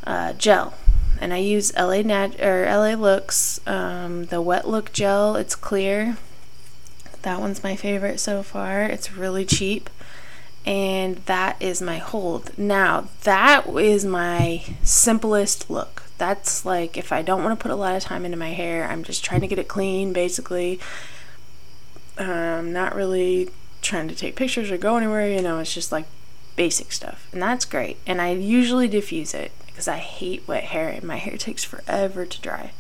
uh, 0.07 0.33
gel. 0.33 0.75
And 1.20 1.35
I 1.35 1.37
use 1.37 1.77
LA 1.77 2.01
Nat 2.01 2.40
or 2.40 2.64
LA 2.64 2.94
Looks, 2.94 3.61
um, 3.66 4.25
the 4.27 4.40
Wet 4.40 4.66
Look 4.66 4.92
gel. 4.92 5.37
It's 5.37 5.55
clear. 5.55 6.16
That 7.23 7.40
one's 7.40 7.62
my 7.62 7.77
favorite 7.77 8.20
so 8.20 8.42
far. 8.42 8.83
It's 8.83 9.12
really 9.12 9.44
cheap 9.44 9.90
and 10.66 11.16
that 11.27 11.57
is 11.61 11.83
my 11.83 11.98
hold. 11.98 12.57
Now, 12.59 13.09
that 13.24 13.66
is 13.68 14.05
my 14.05 14.64
simplest 14.83 15.68
look. 15.68 16.05
That's 16.16 16.64
like 16.64 16.96
if 16.96 17.12
I 17.12 17.22
don't 17.22 17.42
want 17.42 17.59
to 17.59 17.62
put 17.62 17.72
a 17.72 17.77
lot 17.77 17.96
of 17.96 18.03
time 18.03 18.24
into 18.24 18.37
my 18.37 18.50
hair, 18.50 18.88
I'm 18.88 19.05
just 19.05 19.24
trying 19.24 19.40
to 19.42 19.46
get 19.46 19.59
it 19.59 19.68
clean 19.68 20.12
basically. 20.12 20.81
Um, 22.16 22.72
not 22.72 22.94
really 22.94 23.50
trying 23.83 24.09
to 24.09 24.14
take 24.14 24.37
pictures 24.37 24.70
or 24.70 24.79
go 24.79 24.96
anywhere, 24.96 25.29
you 25.29 25.42
know, 25.42 25.59
it's 25.59 25.74
just 25.74 25.92
like 25.92 26.07
basic 26.57 26.92
stuff. 26.92 27.29
And 27.33 27.42
that's 27.42 27.64
great. 27.64 27.98
And 28.07 28.20
I 28.20 28.33
usually 28.33 28.88
diffuse 28.88 29.35
it 29.35 29.53
because 29.66 29.88
I 29.88 29.98
hate 29.98 30.46
wet 30.46 30.64
hair 30.64 30.88
and 30.88 31.03
my 31.03 31.16
hair 31.16 31.37
takes 31.37 31.64
forever 31.64 32.24
to 32.24 32.40
dry. 32.40 32.72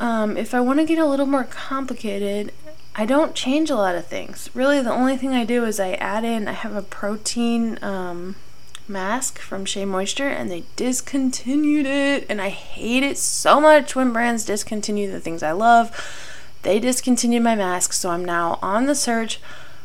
Um, 0.00 0.36
if 0.36 0.54
I 0.54 0.60
want 0.60 0.80
to 0.80 0.84
get 0.84 0.98
a 0.98 1.06
little 1.06 1.26
more 1.26 1.44
complicated, 1.44 2.52
I 2.96 3.06
don't 3.06 3.34
change 3.34 3.70
a 3.70 3.76
lot 3.76 3.96
of 3.96 4.06
things. 4.06 4.48
Really, 4.54 4.80
the 4.80 4.92
only 4.92 5.16
thing 5.16 5.30
I 5.30 5.44
do 5.44 5.64
is 5.64 5.80
I 5.80 5.94
add 5.94 6.24
in, 6.24 6.46
I 6.46 6.52
have 6.52 6.76
a 6.76 6.82
protein 6.82 7.78
um, 7.82 8.36
mask 8.86 9.38
from 9.38 9.64
Shea 9.64 9.84
Moisture, 9.84 10.28
and 10.28 10.50
they 10.50 10.64
discontinued 10.76 11.86
it. 11.86 12.24
And 12.28 12.40
I 12.40 12.50
hate 12.50 13.02
it 13.02 13.18
so 13.18 13.60
much 13.60 13.96
when 13.96 14.12
brands 14.12 14.44
discontinue 14.44 15.10
the 15.10 15.20
things 15.20 15.42
I 15.42 15.52
love. 15.52 15.90
They 16.62 16.78
discontinued 16.78 17.42
my 17.42 17.56
mask, 17.56 17.92
so 17.92 18.10
I'm 18.10 18.24
now 18.24 18.58
on 18.62 18.86
the 18.86 18.94
search 18.94 19.40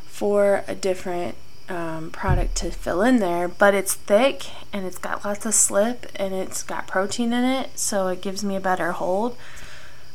for 0.06 0.64
a 0.68 0.76
different 0.76 1.36
um, 1.70 2.10
product 2.12 2.56
to 2.58 2.72
fill 2.72 3.02
in 3.02 3.20
there, 3.20 3.48
but 3.48 3.74
it's 3.74 3.94
thick 3.94 4.46
and 4.74 4.86
it's 4.86 4.98
got 4.98 5.24
lots 5.24 5.46
of 5.46 5.54
slip 5.54 6.08
and 6.16 6.34
it's 6.34 6.64
got 6.64 6.88
protein 6.88 7.32
in 7.32 7.44
it, 7.44 7.78
so 7.78 8.08
it 8.08 8.22
gives 8.22 8.44
me 8.44 8.56
a 8.56 8.62
better 8.62 8.92
hold. 8.92 9.38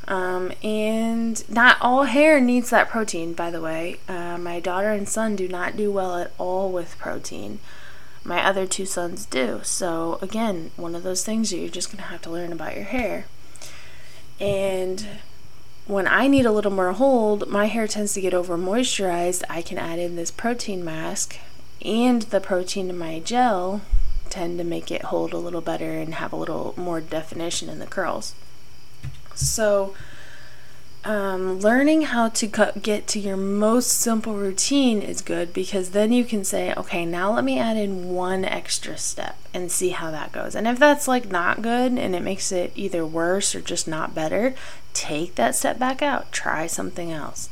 Um, 0.06 0.52
and 0.62 1.48
not 1.48 1.78
all 1.80 2.04
hair 2.04 2.40
needs 2.40 2.70
that 2.70 2.88
protein, 2.88 3.32
by 3.32 3.50
the 3.50 3.60
way. 3.60 3.96
Uh, 4.08 4.38
my 4.38 4.60
daughter 4.60 4.90
and 4.90 5.08
son 5.08 5.36
do 5.36 5.48
not 5.48 5.76
do 5.76 5.90
well 5.90 6.16
at 6.18 6.32
all 6.38 6.70
with 6.70 6.98
protein. 6.98 7.58
My 8.22 8.44
other 8.44 8.66
two 8.66 8.86
sons 8.86 9.26
do. 9.26 9.60
So, 9.62 10.18
again, 10.22 10.70
one 10.76 10.94
of 10.94 11.02
those 11.02 11.24
things 11.24 11.52
you're 11.52 11.68
just 11.68 11.90
going 11.90 12.02
to 12.02 12.10
have 12.10 12.22
to 12.22 12.30
learn 12.30 12.52
about 12.52 12.74
your 12.74 12.84
hair. 12.84 13.26
And 14.40 15.06
when 15.86 16.06
I 16.06 16.26
need 16.26 16.46
a 16.46 16.52
little 16.52 16.72
more 16.72 16.92
hold, 16.92 17.48
my 17.48 17.66
hair 17.66 17.86
tends 17.86 18.14
to 18.14 18.20
get 18.20 18.34
over 18.34 18.56
moisturized. 18.56 19.42
I 19.48 19.62
can 19.62 19.78
add 19.78 19.98
in 19.98 20.16
this 20.16 20.30
protein 20.30 20.84
mask 20.84 21.36
and 21.84 22.22
the 22.22 22.40
protein 22.40 22.88
in 22.88 22.96
my 22.96 23.20
gel 23.20 23.82
tend 24.30 24.58
to 24.58 24.64
make 24.64 24.90
it 24.90 25.02
hold 25.02 25.32
a 25.32 25.38
little 25.38 25.60
better 25.60 25.92
and 25.98 26.14
have 26.14 26.32
a 26.32 26.36
little 26.36 26.74
more 26.76 27.00
definition 27.00 27.68
in 27.68 27.78
the 27.78 27.86
curls. 27.86 28.34
So, 29.34 29.94
um, 31.04 31.60
learning 31.60 32.02
how 32.02 32.30
to 32.30 32.46
get 32.80 33.06
to 33.08 33.20
your 33.20 33.36
most 33.36 33.88
simple 33.88 34.34
routine 34.36 35.02
is 35.02 35.20
good 35.20 35.52
because 35.52 35.90
then 35.90 36.12
you 36.12 36.24
can 36.24 36.44
say, 36.44 36.72
okay, 36.74 37.04
now 37.04 37.34
let 37.34 37.44
me 37.44 37.58
add 37.58 37.76
in 37.76 38.08
one 38.08 38.44
extra 38.44 38.96
step 38.96 39.36
and 39.52 39.70
see 39.70 39.90
how 39.90 40.10
that 40.10 40.32
goes. 40.32 40.54
And 40.54 40.66
if 40.66 40.78
that's 40.78 41.06
like 41.06 41.30
not 41.30 41.60
good 41.60 41.92
and 41.92 42.14
it 42.14 42.22
makes 42.22 42.50
it 42.50 42.72
either 42.74 43.04
worse 43.04 43.54
or 43.54 43.60
just 43.60 43.86
not 43.86 44.14
better, 44.14 44.54
take 44.94 45.34
that 45.34 45.54
step 45.54 45.78
back 45.78 46.00
out, 46.00 46.32
try 46.32 46.66
something 46.66 47.12
else. 47.12 47.50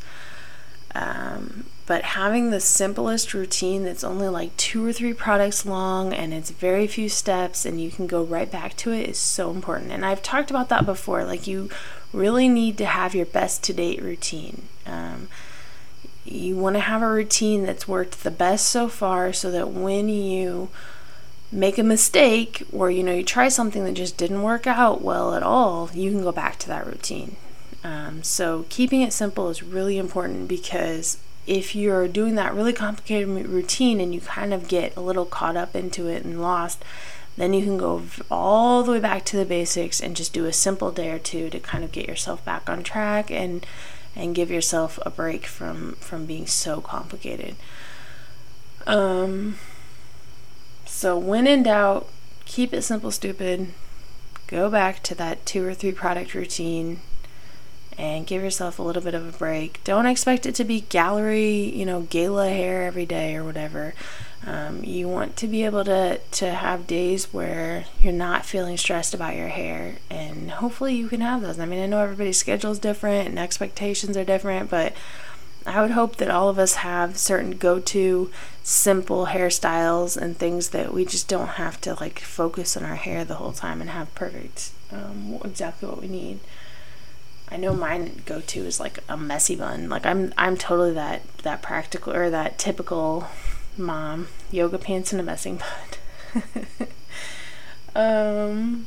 Um, 0.94 1.66
but 1.86 2.02
having 2.02 2.50
the 2.50 2.60
simplest 2.60 3.34
routine 3.34 3.84
that's 3.84 4.04
only 4.04 4.28
like 4.28 4.56
two 4.56 4.84
or 4.86 4.92
three 4.92 5.12
products 5.12 5.66
long 5.66 6.12
and 6.12 6.32
it's 6.32 6.50
very 6.50 6.86
few 6.86 7.08
steps 7.08 7.66
and 7.66 7.80
you 7.80 7.90
can 7.90 8.06
go 8.06 8.22
right 8.22 8.50
back 8.50 8.76
to 8.76 8.92
it 8.92 9.08
is 9.08 9.18
so 9.18 9.50
important. 9.50 9.90
And 9.90 10.04
I've 10.04 10.22
talked 10.22 10.50
about 10.50 10.68
that 10.68 10.86
before. 10.86 11.24
Like, 11.24 11.46
you 11.46 11.68
really 12.12 12.48
need 12.48 12.78
to 12.78 12.86
have 12.86 13.14
your 13.14 13.26
best 13.26 13.64
to 13.64 13.72
date 13.72 14.00
routine. 14.00 14.62
Um, 14.86 15.28
you 16.24 16.56
want 16.56 16.76
to 16.76 16.80
have 16.80 17.02
a 17.02 17.10
routine 17.10 17.64
that's 17.66 17.88
worked 17.88 18.22
the 18.22 18.30
best 18.30 18.68
so 18.68 18.88
far 18.88 19.32
so 19.32 19.50
that 19.50 19.70
when 19.70 20.08
you 20.08 20.68
make 21.50 21.78
a 21.78 21.82
mistake 21.82 22.62
or 22.72 22.90
you 22.90 23.02
know 23.02 23.12
you 23.12 23.22
try 23.22 23.48
something 23.48 23.84
that 23.84 23.92
just 23.92 24.16
didn't 24.16 24.42
work 24.42 24.66
out 24.66 25.02
well 25.02 25.34
at 25.34 25.42
all 25.42 25.90
you 25.92 26.10
can 26.10 26.22
go 26.22 26.32
back 26.32 26.58
to 26.58 26.66
that 26.66 26.86
routine 26.86 27.36
um, 27.84 28.22
so 28.22 28.64
keeping 28.70 29.02
it 29.02 29.12
simple 29.12 29.50
is 29.50 29.62
really 29.62 29.98
important 29.98 30.48
because 30.48 31.18
if 31.46 31.74
you're 31.74 32.06
doing 32.08 32.34
that 32.36 32.54
really 32.54 32.72
complicated 32.72 33.28
routine 33.28 34.00
and 34.00 34.14
you 34.14 34.20
kind 34.20 34.54
of 34.54 34.68
get 34.68 34.96
a 34.96 35.00
little 35.00 35.26
caught 35.26 35.56
up 35.56 35.74
into 35.74 36.06
it 36.06 36.24
and 36.24 36.40
lost, 36.40 36.84
then 37.36 37.52
you 37.52 37.64
can 37.64 37.78
go 37.78 38.02
all 38.30 38.82
the 38.82 38.92
way 38.92 39.00
back 39.00 39.24
to 39.24 39.36
the 39.36 39.44
basics 39.44 40.00
and 40.00 40.16
just 40.16 40.32
do 40.32 40.44
a 40.44 40.52
simple 40.52 40.92
day 40.92 41.10
or 41.10 41.18
two 41.18 41.50
to 41.50 41.58
kind 41.58 41.82
of 41.82 41.92
get 41.92 42.06
yourself 42.06 42.44
back 42.44 42.68
on 42.68 42.82
track 42.82 43.30
and 43.30 43.66
and 44.14 44.34
give 44.34 44.50
yourself 44.50 44.98
a 45.06 45.10
break 45.10 45.46
from 45.46 45.94
from 45.94 46.26
being 46.26 46.46
so 46.46 46.80
complicated. 46.80 47.56
Um 48.86 49.58
so 50.84 51.18
when 51.18 51.46
in 51.46 51.62
doubt, 51.62 52.08
keep 52.44 52.72
it 52.74 52.82
simple 52.82 53.10
stupid. 53.10 53.72
Go 54.46 54.68
back 54.68 55.02
to 55.04 55.14
that 55.14 55.46
two 55.46 55.66
or 55.66 55.72
three 55.72 55.92
product 55.92 56.34
routine 56.34 57.00
and 57.98 58.26
give 58.26 58.42
yourself 58.42 58.78
a 58.78 58.82
little 58.82 59.02
bit 59.02 59.14
of 59.14 59.26
a 59.26 59.38
break. 59.38 59.82
Don't 59.84 60.06
expect 60.06 60.46
it 60.46 60.54
to 60.56 60.64
be 60.64 60.82
gallery, 60.82 61.54
you 61.54 61.84
know, 61.84 62.02
gala 62.02 62.48
hair 62.48 62.84
every 62.84 63.06
day 63.06 63.36
or 63.36 63.44
whatever. 63.44 63.94
Um, 64.44 64.82
you 64.82 65.08
want 65.08 65.36
to 65.36 65.46
be 65.46 65.64
able 65.64 65.84
to, 65.84 66.18
to 66.18 66.50
have 66.50 66.88
days 66.88 67.32
where 67.32 67.84
you're 68.00 68.12
not 68.12 68.44
feeling 68.44 68.76
stressed 68.76 69.14
about 69.14 69.36
your 69.36 69.48
hair, 69.48 69.98
and 70.10 70.50
hopefully 70.50 70.96
you 70.96 71.08
can 71.08 71.20
have 71.20 71.42
those. 71.42 71.60
I 71.60 71.66
mean, 71.66 71.80
I 71.80 71.86
know 71.86 72.00
everybody's 72.00 72.38
schedule 72.38 72.72
is 72.72 72.80
different 72.80 73.28
and 73.28 73.38
expectations 73.38 74.16
are 74.16 74.24
different, 74.24 74.68
but 74.68 74.94
I 75.64 75.80
would 75.80 75.92
hope 75.92 76.16
that 76.16 76.30
all 76.30 76.48
of 76.48 76.58
us 76.58 76.76
have 76.76 77.16
certain 77.18 77.52
go 77.52 77.78
to 77.78 78.30
simple 78.64 79.26
hairstyles 79.26 80.16
and 80.16 80.36
things 80.36 80.70
that 80.70 80.92
we 80.92 81.04
just 81.04 81.28
don't 81.28 81.50
have 81.50 81.80
to 81.82 81.94
like 81.94 82.18
focus 82.18 82.76
on 82.76 82.84
our 82.84 82.96
hair 82.96 83.24
the 83.24 83.36
whole 83.36 83.52
time 83.52 83.80
and 83.80 83.90
have 83.90 84.12
perfect, 84.16 84.70
um, 84.90 85.38
exactly 85.44 85.88
what 85.88 86.00
we 86.00 86.08
need. 86.08 86.40
I 87.52 87.56
know 87.56 87.74
mine 87.74 88.22
go 88.26 88.40
to 88.40 88.60
is 88.60 88.80
like 88.80 88.98
a 89.08 89.16
messy 89.16 89.56
bun. 89.56 89.88
Like 89.88 90.06
I'm 90.06 90.32
I'm 90.38 90.56
totally 90.56 90.92
that 90.94 91.22
that 91.38 91.62
practical 91.62 92.12
or 92.14 92.30
that 92.30 92.58
typical 92.58 93.28
mom 93.76 94.28
yoga 94.50 94.78
pants 94.78 95.12
and 95.12 95.20
a 95.20 95.24
messing 95.24 95.60
bun. 96.34 96.66
um 97.94 98.86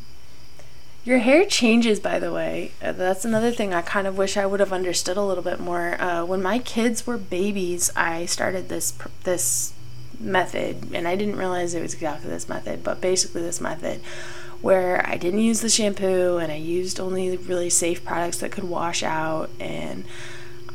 Your 1.04 1.20
hair 1.20 1.46
changes, 1.46 2.00
by 2.00 2.18
the 2.18 2.32
way. 2.34 2.72
Uh, 2.82 2.92
that's 2.92 3.26
another 3.26 3.52
thing 3.52 3.74
I 3.74 3.82
kind 3.84 4.08
of 4.08 4.18
wish 4.18 4.38
I 4.38 4.48
would 4.48 4.60
have 4.60 4.74
understood 4.74 5.18
a 5.18 5.22
little 5.22 5.44
bit 5.44 5.60
more. 5.60 6.02
Uh, 6.02 6.26
when 6.26 6.42
my 6.42 6.58
kids 6.60 7.06
were 7.06 7.18
babies, 7.18 7.92
I 7.96 8.26
started 8.26 8.70
this 8.70 8.92
this 9.24 9.74
method, 10.20 10.90
and 10.94 11.08
I 11.08 11.16
didn't 11.16 11.36
realize 11.38 11.74
it 11.76 11.82
was 11.82 11.94
exactly 11.94 12.30
this 12.30 12.50
method, 12.50 12.84
but 12.84 13.02
basically 13.02 13.42
this 13.44 13.62
method 13.62 14.02
where 14.66 15.08
I 15.08 15.16
didn't 15.18 15.42
use 15.42 15.62
the 15.62 15.70
shampoo 15.70 16.38
and 16.38 16.52
I 16.52 16.56
used 16.56 17.00
only 17.00 17.38
really 17.38 17.70
safe 17.70 18.04
products 18.04 18.40
that 18.40 18.52
could 18.52 18.64
wash 18.64 19.04
out 19.04 19.52
and 19.60 20.06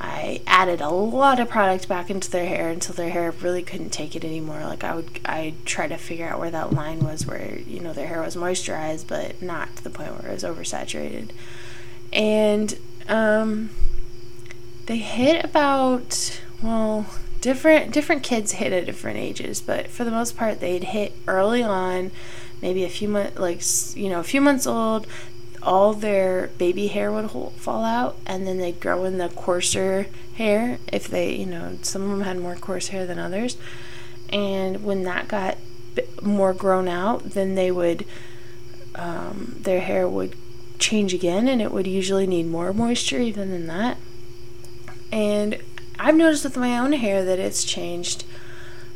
I 0.00 0.42
added 0.46 0.81
a 0.81 0.90
lot 0.90 1.40
of 1.40 1.48
product 1.48 1.88
back 1.88 2.09
into 2.09 2.31
their 2.31 2.46
hair 2.46 2.68
until 2.68 2.94
their 2.94 3.11
hair 3.11 3.33
really 3.33 3.64
couldn't 3.64 3.90
take 3.90 4.14
it 4.14 4.24
anymore. 4.24 4.61
Like 4.61 4.85
I 4.85 4.94
would, 4.94 5.18
I 5.24 5.55
try 5.64 5.88
to 5.88 5.96
figure 5.96 6.29
out 6.29 6.38
where 6.38 6.53
that 6.53 6.72
line 6.72 7.00
was, 7.00 7.26
where 7.26 7.59
you 7.66 7.81
know 7.81 7.92
their 7.92 8.07
hair 8.07 8.22
was 8.22 8.37
moisturized, 8.37 9.09
but 9.09 9.42
not 9.42 9.74
to 9.74 9.83
the 9.83 9.90
point 9.90 10.12
where 10.12 10.31
it 10.31 10.35
was 10.35 10.44
oversaturated. 10.44 11.31
And 12.12 12.79
um, 13.09 13.70
they 14.87 14.98
hit 14.98 15.44
about 15.44 16.40
well, 16.62 17.07
different 17.40 17.90
different 17.92 18.22
kids 18.22 18.53
hit 18.53 18.72
at 18.72 18.87
different 18.87 19.18
ages, 19.18 19.61
but 19.61 19.88
for 19.88 20.05
the 20.05 20.12
most 20.12 20.37
part, 20.37 20.61
they'd 20.61 20.85
hit 20.85 21.12
early 21.26 21.64
on, 21.64 22.12
maybe 22.62 22.85
a 22.85 22.88
few 22.88 23.09
months, 23.09 23.38
like 23.38 23.62
you 23.96 24.09
know, 24.09 24.20
a 24.20 24.25
few 24.25 24.40
months 24.40 24.66
old 24.66 25.07
all 25.62 25.92
their 25.92 26.49
baby 26.59 26.87
hair 26.87 27.12
would 27.12 27.31
fall 27.57 27.85
out 27.85 28.16
and 28.27 28.46
then 28.46 28.59
they'd 28.59 28.81
grow 28.81 29.05
in 29.05 29.18
the 29.18 29.29
coarser 29.29 30.07
hair 30.35 30.79
if 30.90 31.07
they 31.09 31.35
you 31.35 31.46
know 31.46 31.77
some 31.83 32.03
of 32.03 32.11
them 32.11 32.23
had 32.23 32.38
more 32.38 32.57
coarse 32.57 32.88
hair 32.88 33.07
than 33.07 33.18
others. 33.18 33.57
And 34.33 34.85
when 34.85 35.03
that 35.05 35.29
got 35.29 35.59
more 36.23 36.55
grown 36.55 36.88
out 36.88 37.31
then 37.31 37.57
they 37.57 37.70
would 37.70 38.07
um, 38.94 39.57
their 39.59 39.81
hair 39.81 40.09
would 40.09 40.35
change 40.79 41.12
again 41.12 41.46
and 41.46 41.61
it 41.61 41.73
would 41.73 41.87
usually 41.87 42.27
need 42.27 42.46
more 42.46 42.73
moisture 42.73 43.20
even 43.20 43.51
than 43.51 43.66
that. 43.66 43.99
And 45.12 45.59
i've 45.99 46.16
noticed 46.16 46.44
with 46.44 46.57
my 46.57 46.79
own 46.79 46.92
hair 46.94 47.25
that 47.25 47.38
it's 47.38 47.62
changed 47.62 48.25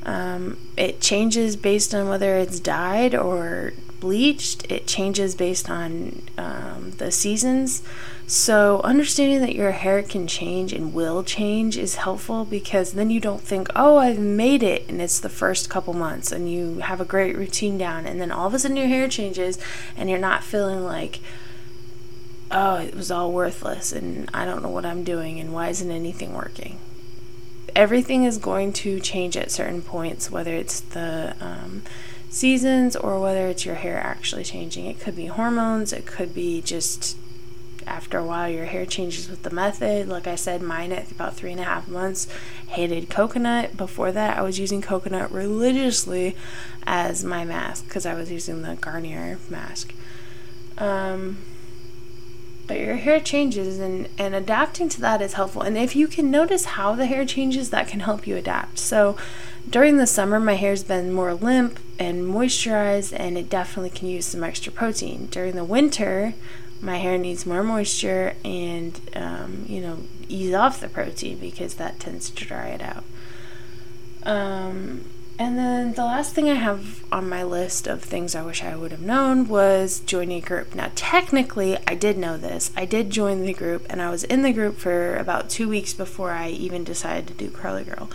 um, 0.04 0.58
it 0.76 1.00
changes 1.00 1.56
based 1.56 1.94
on 1.94 2.08
whether 2.08 2.36
it's 2.36 2.60
dyed 2.60 3.14
or 3.14 3.72
bleached. 4.00 4.70
It 4.70 4.86
changes 4.86 5.34
based 5.34 5.70
on 5.70 6.22
um, 6.36 6.92
the 6.98 7.10
seasons. 7.10 7.82
So, 8.26 8.80
understanding 8.84 9.40
that 9.40 9.54
your 9.54 9.72
hair 9.72 10.02
can 10.02 10.26
change 10.26 10.72
and 10.72 10.94
will 10.94 11.22
change 11.22 11.76
is 11.76 11.96
helpful 11.96 12.44
because 12.44 12.92
then 12.92 13.10
you 13.10 13.20
don't 13.20 13.42
think, 13.42 13.68
oh, 13.76 13.98
I've 13.98 14.18
made 14.18 14.62
it, 14.62 14.88
and 14.88 15.00
it's 15.00 15.20
the 15.20 15.28
first 15.28 15.68
couple 15.68 15.92
months, 15.92 16.32
and 16.32 16.50
you 16.50 16.78
have 16.78 17.02
a 17.02 17.04
great 17.04 17.36
routine 17.36 17.76
down, 17.76 18.06
and 18.06 18.18
then 18.20 18.30
all 18.30 18.46
of 18.46 18.54
a 18.54 18.58
sudden 18.58 18.78
your 18.78 18.86
hair 18.86 19.08
changes, 19.08 19.58
and 19.94 20.08
you're 20.08 20.18
not 20.18 20.42
feeling 20.42 20.84
like, 20.84 21.20
oh, 22.50 22.76
it 22.76 22.94
was 22.94 23.10
all 23.10 23.30
worthless, 23.30 23.92
and 23.92 24.30
I 24.32 24.46
don't 24.46 24.62
know 24.62 24.70
what 24.70 24.86
I'm 24.86 25.04
doing, 25.04 25.38
and 25.38 25.52
why 25.52 25.68
isn't 25.68 25.90
anything 25.90 26.32
working? 26.32 26.78
Everything 27.74 28.24
is 28.24 28.38
going 28.38 28.72
to 28.72 29.00
change 29.00 29.36
at 29.36 29.50
certain 29.50 29.82
points, 29.82 30.30
whether 30.30 30.54
it's 30.54 30.80
the 30.80 31.34
um, 31.40 31.82
seasons 32.30 32.94
or 32.96 33.20
whether 33.20 33.48
it's 33.48 33.64
your 33.64 33.76
hair 33.76 33.98
actually 33.98 34.44
changing. 34.44 34.86
It 34.86 35.00
could 35.00 35.16
be 35.16 35.26
hormones, 35.26 35.92
it 35.92 36.06
could 36.06 36.34
be 36.34 36.60
just 36.62 37.16
after 37.86 38.18
a 38.18 38.24
while 38.24 38.48
your 38.48 38.64
hair 38.66 38.86
changes 38.86 39.28
with 39.28 39.42
the 39.42 39.50
method. 39.50 40.08
Like 40.08 40.26
I 40.26 40.36
said, 40.36 40.62
mine 40.62 40.92
at 40.92 41.10
about 41.10 41.34
three 41.34 41.52
and 41.52 41.60
a 41.60 41.64
half 41.64 41.88
months 41.88 42.26
hated 42.68 43.10
coconut. 43.10 43.76
Before 43.76 44.12
that, 44.12 44.38
I 44.38 44.42
was 44.42 44.58
using 44.58 44.80
coconut 44.80 45.30
religiously 45.30 46.36
as 46.86 47.24
my 47.24 47.44
mask 47.44 47.86
because 47.86 48.06
I 48.06 48.14
was 48.14 48.30
using 48.30 48.62
the 48.62 48.76
Garnier 48.76 49.38
mask. 49.50 49.94
Um, 50.78 51.38
but 52.66 52.80
your 52.80 52.96
hair 52.96 53.20
changes 53.20 53.78
and, 53.78 54.08
and 54.18 54.34
adapting 54.34 54.88
to 54.90 55.00
that 55.00 55.20
is 55.20 55.34
helpful. 55.34 55.62
And 55.62 55.76
if 55.76 55.94
you 55.94 56.06
can 56.06 56.30
notice 56.30 56.64
how 56.64 56.94
the 56.94 57.06
hair 57.06 57.24
changes, 57.24 57.70
that 57.70 57.88
can 57.88 58.00
help 58.00 58.26
you 58.26 58.36
adapt. 58.36 58.78
So 58.78 59.16
during 59.68 59.96
the 59.96 60.06
summer, 60.06 60.40
my 60.40 60.54
hair's 60.54 60.84
been 60.84 61.12
more 61.12 61.34
limp 61.34 61.78
and 61.98 62.24
moisturized, 62.24 63.14
and 63.18 63.38
it 63.38 63.48
definitely 63.48 63.90
can 63.90 64.08
use 64.08 64.26
some 64.26 64.44
extra 64.44 64.72
protein. 64.72 65.26
During 65.26 65.54
the 65.54 65.64
winter, 65.64 66.34
my 66.80 66.98
hair 66.98 67.16
needs 67.18 67.46
more 67.46 67.62
moisture 67.62 68.34
and, 68.44 69.00
um, 69.14 69.64
you 69.68 69.80
know, 69.80 69.98
ease 70.28 70.54
off 70.54 70.80
the 70.80 70.88
protein 70.88 71.38
because 71.38 71.74
that 71.74 72.00
tends 72.00 72.30
to 72.30 72.44
dry 72.44 72.68
it 72.68 72.82
out. 72.82 73.04
Um, 74.24 75.04
and 75.38 75.58
then 75.58 75.94
the 75.94 76.04
last 76.04 76.34
thing 76.34 76.48
I 76.48 76.54
have 76.54 77.04
on 77.10 77.28
my 77.28 77.42
list 77.42 77.86
of 77.86 78.02
things 78.02 78.34
I 78.34 78.42
wish 78.42 78.62
I 78.62 78.76
would 78.76 78.92
have 78.92 79.00
known 79.00 79.48
was 79.48 80.00
joining 80.00 80.38
a 80.38 80.46
group. 80.46 80.74
Now, 80.74 80.92
technically, 80.94 81.76
I 81.86 81.94
did 81.94 82.16
know 82.16 82.36
this. 82.36 82.70
I 82.76 82.84
did 82.84 83.10
join 83.10 83.42
the 83.42 83.52
group, 83.52 83.86
and 83.90 84.00
I 84.00 84.10
was 84.10 84.24
in 84.24 84.42
the 84.42 84.52
group 84.52 84.76
for 84.76 85.16
about 85.16 85.50
two 85.50 85.68
weeks 85.68 85.92
before 85.92 86.30
I 86.30 86.48
even 86.50 86.84
decided 86.84 87.26
to 87.28 87.34
do 87.34 87.50
Curly 87.50 87.84
Girl. 87.84 88.08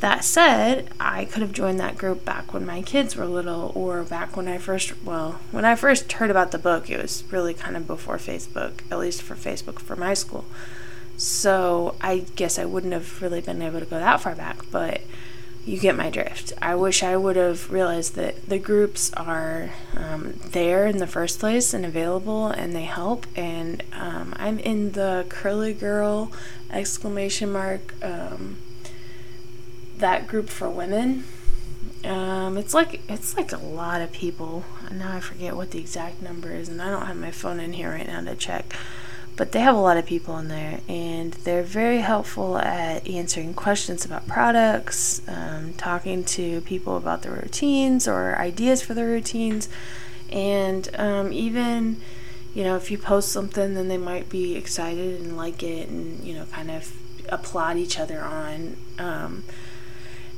That 0.00 0.24
said, 0.24 0.90
I 1.00 1.24
could 1.24 1.42
have 1.42 1.52
joined 1.52 1.80
that 1.80 1.96
group 1.96 2.24
back 2.24 2.52
when 2.52 2.66
my 2.66 2.82
kids 2.82 3.16
were 3.16 3.26
little 3.26 3.72
or 3.74 4.02
back 4.02 4.36
when 4.36 4.46
I 4.46 4.58
first, 4.58 4.92
well, 5.02 5.40
when 5.50 5.64
I 5.64 5.74
first 5.74 6.12
heard 6.12 6.30
about 6.30 6.52
the 6.52 6.58
book, 6.58 6.90
it 6.90 7.00
was 7.00 7.24
really 7.30 7.54
kind 7.54 7.76
of 7.76 7.86
before 7.86 8.18
Facebook, 8.18 8.80
at 8.90 8.98
least 8.98 9.22
for 9.22 9.34
Facebook 9.34 9.78
for 9.78 9.96
my 9.96 10.12
school. 10.12 10.44
So 11.16 11.96
I 12.00 12.26
guess 12.36 12.58
I 12.58 12.66
wouldn't 12.66 12.92
have 12.92 13.22
really 13.22 13.40
been 13.40 13.62
able 13.62 13.80
to 13.80 13.86
go 13.86 13.98
that 13.98 14.20
far 14.20 14.34
back, 14.34 14.70
but 14.70 15.00
you 15.66 15.78
get 15.78 15.96
my 15.96 16.08
drift. 16.08 16.52
I 16.62 16.76
wish 16.76 17.02
I 17.02 17.16
would 17.16 17.34
have 17.36 17.70
realized 17.70 18.14
that 18.14 18.48
the 18.48 18.58
groups 18.58 19.12
are 19.14 19.70
um, 19.96 20.34
there 20.44 20.86
in 20.86 20.98
the 20.98 21.08
first 21.08 21.40
place 21.40 21.74
and 21.74 21.84
available 21.84 22.46
and 22.46 22.74
they 22.74 22.84
help. 22.84 23.26
And 23.34 23.82
um, 23.92 24.32
I'm 24.36 24.60
in 24.60 24.92
the 24.92 25.26
Curly 25.28 25.74
Girl 25.74 26.30
exclamation 26.70 27.52
mark. 27.52 27.94
Um, 28.02 28.58
that 29.98 30.26
group 30.26 30.48
for 30.48 30.68
women. 30.70 31.24
Um, 32.04 32.56
it's 32.56 32.74
like 32.74 33.00
it's 33.08 33.36
like 33.36 33.52
a 33.52 33.58
lot 33.58 34.00
of 34.00 34.12
people. 34.12 34.64
Now 34.92 35.16
I 35.16 35.20
forget 35.20 35.56
what 35.56 35.72
the 35.72 35.80
exact 35.80 36.22
number 36.22 36.52
is, 36.52 36.68
and 36.68 36.80
I 36.80 36.90
don't 36.90 37.06
have 37.06 37.16
my 37.16 37.30
phone 37.30 37.58
in 37.58 37.72
here 37.72 37.90
right 37.90 38.06
now 38.06 38.20
to 38.20 38.36
check. 38.36 38.74
But 39.36 39.52
they 39.52 39.60
have 39.60 39.76
a 39.76 39.80
lot 39.80 39.98
of 39.98 40.06
people 40.06 40.38
in 40.38 40.48
there, 40.48 40.80
and 40.88 41.32
they're 41.32 41.62
very 41.62 41.98
helpful 41.98 42.56
at 42.56 43.06
answering 43.06 43.52
questions 43.52 44.04
about 44.06 44.26
products, 44.26 45.20
um, 45.28 45.74
talking 45.74 46.24
to 46.24 46.62
people 46.62 46.96
about 46.96 47.22
their 47.22 47.32
routines 47.32 48.08
or 48.08 48.38
ideas 48.38 48.80
for 48.80 48.94
their 48.94 49.06
routines, 49.06 49.68
and 50.32 50.88
um, 50.98 51.34
even 51.34 52.00
you 52.54 52.64
know 52.64 52.76
if 52.76 52.90
you 52.90 52.96
post 52.96 53.30
something, 53.30 53.74
then 53.74 53.88
they 53.88 53.98
might 53.98 54.30
be 54.30 54.56
excited 54.56 55.20
and 55.20 55.36
like 55.36 55.62
it, 55.62 55.88
and 55.90 56.24
you 56.24 56.34
know 56.34 56.46
kind 56.46 56.70
of 56.70 56.96
applaud 57.28 57.76
each 57.76 57.98
other 57.98 58.22
on. 58.22 58.76
Um, 58.98 59.44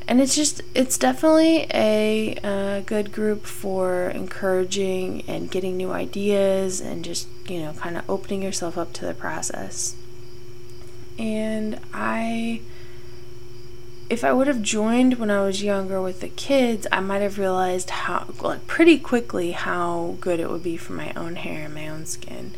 and 0.08 0.22
it's 0.22 0.34
just 0.34 0.62
it's 0.74 0.96
definitely 0.96 1.66
a 1.72 2.34
uh, 2.42 2.80
good 2.80 3.12
group 3.12 3.44
for 3.44 4.08
encouraging 4.08 5.22
and 5.28 5.50
getting 5.50 5.76
new 5.76 5.92
ideas 5.92 6.80
and 6.80 7.04
just 7.04 7.28
you 7.48 7.60
know 7.60 7.72
kind 7.72 7.96
of 7.96 8.08
opening 8.08 8.42
yourself 8.42 8.76
up 8.78 8.92
to 8.94 9.04
the 9.04 9.14
process. 9.14 9.96
And 11.18 11.80
i 11.92 12.60
if 14.08 14.24
i 14.24 14.32
would 14.32 14.46
have 14.46 14.62
joined 14.62 15.18
when 15.18 15.30
i 15.30 15.42
was 15.42 15.62
younger 15.62 16.00
with 16.00 16.20
the 16.20 16.28
kids 16.28 16.86
i 16.90 17.00
might 17.00 17.20
have 17.20 17.38
realized 17.38 17.90
how 17.90 18.26
like 18.40 18.66
pretty 18.66 18.98
quickly 18.98 19.50
how 19.52 20.16
good 20.20 20.40
it 20.40 20.48
would 20.48 20.62
be 20.62 20.76
for 20.76 20.94
my 20.94 21.12
own 21.14 21.36
hair 21.36 21.64
and 21.66 21.74
my 21.74 21.88
own 21.88 22.06
skin. 22.06 22.52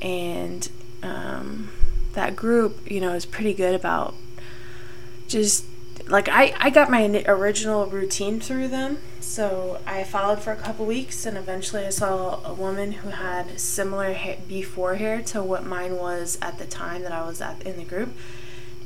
And 0.00 0.68
um, 1.02 1.70
that 2.14 2.34
group 2.34 2.90
you 2.90 3.00
know 3.00 3.12
is 3.12 3.26
pretty 3.26 3.54
good 3.54 3.74
about 3.74 4.14
just 5.28 5.64
like 6.08 6.28
I, 6.28 6.54
I 6.58 6.70
got 6.70 6.90
my 6.90 7.24
original 7.26 7.86
routine 7.86 8.40
through 8.40 8.68
them. 8.68 8.98
So 9.20 9.80
i 9.86 10.04
followed 10.04 10.40
for 10.40 10.52
a 10.52 10.56
couple 10.56 10.84
weeks 10.84 11.24
and 11.24 11.38
eventually 11.38 11.86
i 11.86 11.90
saw 11.90 12.44
a 12.44 12.52
woman 12.52 12.92
who 12.92 13.10
had 13.10 13.58
similar 13.58 14.12
hair, 14.12 14.38
before 14.46 14.96
hair 14.96 15.22
to 15.22 15.42
what 15.42 15.64
mine 15.64 15.96
was 15.96 16.38
at 16.42 16.58
the 16.58 16.66
time 16.66 17.02
that 17.02 17.12
i 17.12 17.24
was 17.24 17.40
at, 17.40 17.62
in 17.62 17.76
the 17.76 17.84
group. 17.84 18.14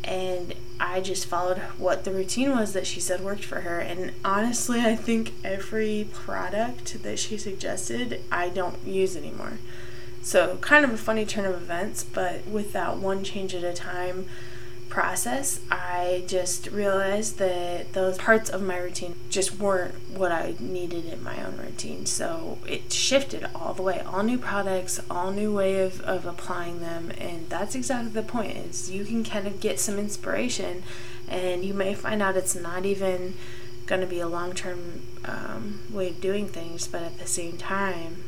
And 0.05 0.55
i 0.79 1.00
just 1.00 1.26
followed 1.26 1.59
what 1.79 2.05
the 2.05 2.12
routine 2.12 2.50
was 2.50 2.74
that 2.74 2.87
she 2.87 3.00
said 3.00 3.20
worked 3.20 3.44
for 3.44 3.62
her. 3.62 3.81
And 3.81 4.12
honestly 4.24 4.81
i 4.81 4.94
think 4.94 5.33
every 5.42 6.09
product 6.12 7.02
that 7.02 7.18
she 7.18 7.38
suggested 7.38 8.22
i 8.31 8.48
don't 8.48 8.87
use 8.87 9.16
anymore. 9.16 9.59
So 10.22 10.57
kind 10.57 10.85
of 10.85 10.92
a 10.92 10.98
funny 10.98 11.24
turn 11.24 11.46
of 11.46 11.55
events 11.55 12.05
but 12.05 12.46
with 12.46 12.72
that 12.72 12.98
one 12.98 13.24
change 13.24 13.55
at 13.55 13.64
a 13.64 13.72
time 13.72 14.26
process, 14.88 15.61
I 15.70 16.25
just 16.27 16.68
realized 16.68 17.38
that 17.38 17.92
those 17.92 18.18
parts 18.18 18.49
of 18.49 18.62
my 18.62 18.79
routine 18.79 19.14
just 19.31 19.59
weren't 19.59 19.94
what 20.11 20.33
I 20.33 20.55
needed 20.59 21.07
in 21.07 21.22
my 21.22 21.44
own 21.44 21.57
routine. 21.59 22.07
So 22.07 22.59
it 22.66 22.92
shifted 22.92 23.46
all 23.55 23.75
the 23.75 23.83
way. 23.83 24.01
All 24.01 24.22
new 24.22 24.38
products, 24.38 25.01
all 25.11 25.31
new 25.33 25.55
way 25.55 25.81
of, 25.81 26.01
of 26.03 26.27
applying 26.27 26.81
them. 26.81 27.12
And 27.18 27.49
that's 27.49 27.75
exactly 27.75 28.11
the 28.11 28.22
point 28.22 28.57
is 28.57 28.90
you 28.90 29.05
can 29.05 29.25
kind 29.25 29.46
of 29.46 29.61
get 29.61 29.79
some 29.81 29.99
inspiration 29.99 30.83
and 31.29 31.64
you 31.64 31.75
may 31.75 31.94
find 31.94 32.22
out 32.22 32.37
it's 32.37 32.55
not 32.55 32.85
even 32.87 33.35
going 33.87 34.01
to 34.01 34.07
be 34.07 34.20
a 34.20 34.29
long-term 34.29 35.03
um, 35.25 35.81
way 35.90 36.09
of 36.09 36.20
doing 36.20 36.49
things, 36.49 36.87
but 36.87 37.03
at 37.03 37.18
the 37.18 37.27
same 37.27 37.57
time, 37.57 38.25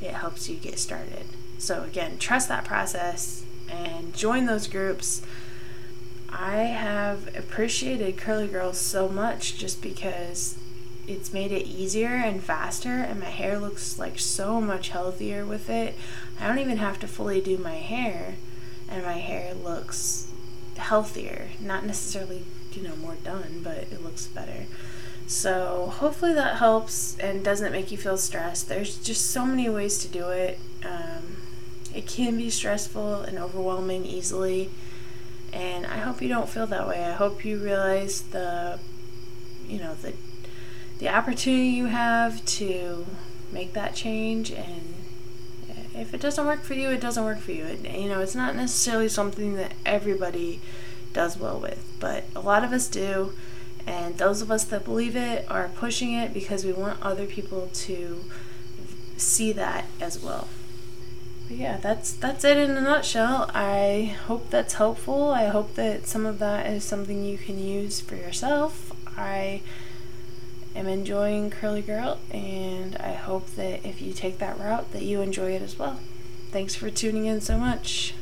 it 0.00 0.10
helps 0.10 0.48
you 0.48 0.56
get 0.56 0.78
started. 0.78 1.24
So, 1.58 1.84
again, 1.84 2.18
trust 2.18 2.48
that 2.48 2.64
process 2.64 3.44
and 3.70 4.14
join 4.14 4.46
those 4.46 4.66
groups. 4.66 5.22
I 6.32 6.56
have 6.64 7.28
appreciated 7.36 8.16
Curly 8.16 8.48
Girls 8.48 8.78
so 8.78 9.08
much 9.08 9.58
just 9.58 9.82
because 9.82 10.56
it's 11.06 11.32
made 11.32 11.52
it 11.52 11.66
easier 11.66 12.14
and 12.14 12.42
faster, 12.42 12.90
and 12.90 13.20
my 13.20 13.26
hair 13.26 13.58
looks 13.58 13.98
like 13.98 14.18
so 14.18 14.60
much 14.60 14.90
healthier 14.90 15.44
with 15.44 15.68
it. 15.68 15.94
I 16.40 16.48
don't 16.48 16.58
even 16.58 16.78
have 16.78 16.98
to 17.00 17.06
fully 17.06 17.40
do 17.40 17.58
my 17.58 17.74
hair, 17.74 18.36
and 18.88 19.04
my 19.04 19.18
hair 19.18 19.52
looks 19.54 20.32
healthier. 20.76 21.48
Not 21.60 21.84
necessarily, 21.84 22.44
you 22.72 22.82
know, 22.82 22.96
more 22.96 23.16
done, 23.22 23.60
but 23.62 23.78
it 23.78 24.02
looks 24.02 24.26
better. 24.26 24.66
So 25.26 25.92
hopefully 25.98 26.34
that 26.34 26.56
helps 26.58 27.18
and 27.18 27.44
doesn't 27.44 27.72
make 27.72 27.90
you 27.90 27.98
feel 27.98 28.16
stressed. 28.16 28.68
There's 28.68 28.96
just 28.96 29.30
so 29.30 29.44
many 29.44 29.68
ways 29.68 29.98
to 29.98 30.08
do 30.08 30.28
it. 30.28 30.58
Um, 30.84 31.36
it 31.94 32.06
can 32.06 32.36
be 32.36 32.50
stressful 32.50 33.22
and 33.22 33.38
overwhelming 33.38 34.04
easily, 34.04 34.70
and 35.52 35.86
I 35.86 35.98
hope 35.98 36.22
you 36.22 36.28
don't 36.28 36.48
feel 36.48 36.66
that 36.66 36.88
way. 36.88 37.04
I 37.04 37.12
hope 37.12 37.44
you 37.44 37.58
realize 37.58 38.22
the, 38.22 38.78
you 39.66 39.78
know, 39.78 39.94
the 39.94 40.14
the 40.98 41.08
opportunity 41.08 41.68
you 41.68 41.86
have 41.86 42.44
to 42.44 43.06
make 43.50 43.72
that 43.72 43.94
change 43.94 44.52
and 44.52 44.94
if 45.94 46.14
it 46.14 46.20
doesn't 46.20 46.46
work 46.46 46.62
for 46.62 46.74
you 46.74 46.90
it 46.90 47.00
doesn't 47.00 47.24
work 47.24 47.38
for 47.38 47.50
you 47.50 47.64
it, 47.64 47.90
you 47.90 48.08
know 48.08 48.20
it's 48.20 48.36
not 48.36 48.54
necessarily 48.54 49.08
something 49.08 49.56
that 49.56 49.74
everybody 49.84 50.60
does 51.12 51.36
well 51.36 51.58
with 51.58 51.84
but 51.98 52.22
a 52.36 52.40
lot 52.40 52.62
of 52.62 52.72
us 52.72 52.86
do 52.86 53.32
and 53.86 54.18
those 54.18 54.40
of 54.42 54.50
us 54.50 54.64
that 54.64 54.84
believe 54.84 55.16
it 55.16 55.44
are 55.50 55.68
pushing 55.74 56.12
it 56.12 56.32
because 56.32 56.64
we 56.64 56.72
want 56.72 57.02
other 57.02 57.26
people 57.26 57.68
to 57.74 58.24
see 59.16 59.52
that 59.52 59.86
as 60.00 60.22
well. 60.22 60.48
Yeah, 61.54 61.76
that's 61.76 62.14
that's 62.14 62.44
it 62.44 62.56
in 62.56 62.70
a 62.70 62.80
nutshell. 62.80 63.50
I 63.52 64.16
hope 64.26 64.48
that's 64.48 64.74
helpful. 64.74 65.30
I 65.30 65.48
hope 65.48 65.74
that 65.74 66.06
some 66.06 66.24
of 66.24 66.38
that 66.38 66.66
is 66.66 66.82
something 66.82 67.24
you 67.24 67.36
can 67.36 67.58
use 67.58 68.00
for 68.00 68.16
yourself. 68.16 68.90
I 69.18 69.60
am 70.74 70.86
enjoying 70.86 71.50
Curly 71.50 71.82
Girl 71.82 72.18
and 72.30 72.96
I 72.96 73.12
hope 73.12 73.50
that 73.56 73.84
if 73.84 74.00
you 74.00 74.14
take 74.14 74.38
that 74.38 74.58
route 74.58 74.92
that 74.92 75.02
you 75.02 75.20
enjoy 75.20 75.52
it 75.52 75.60
as 75.60 75.78
well. 75.78 76.00
Thanks 76.50 76.74
for 76.74 76.88
tuning 76.88 77.26
in 77.26 77.42
so 77.42 77.58
much. 77.58 78.14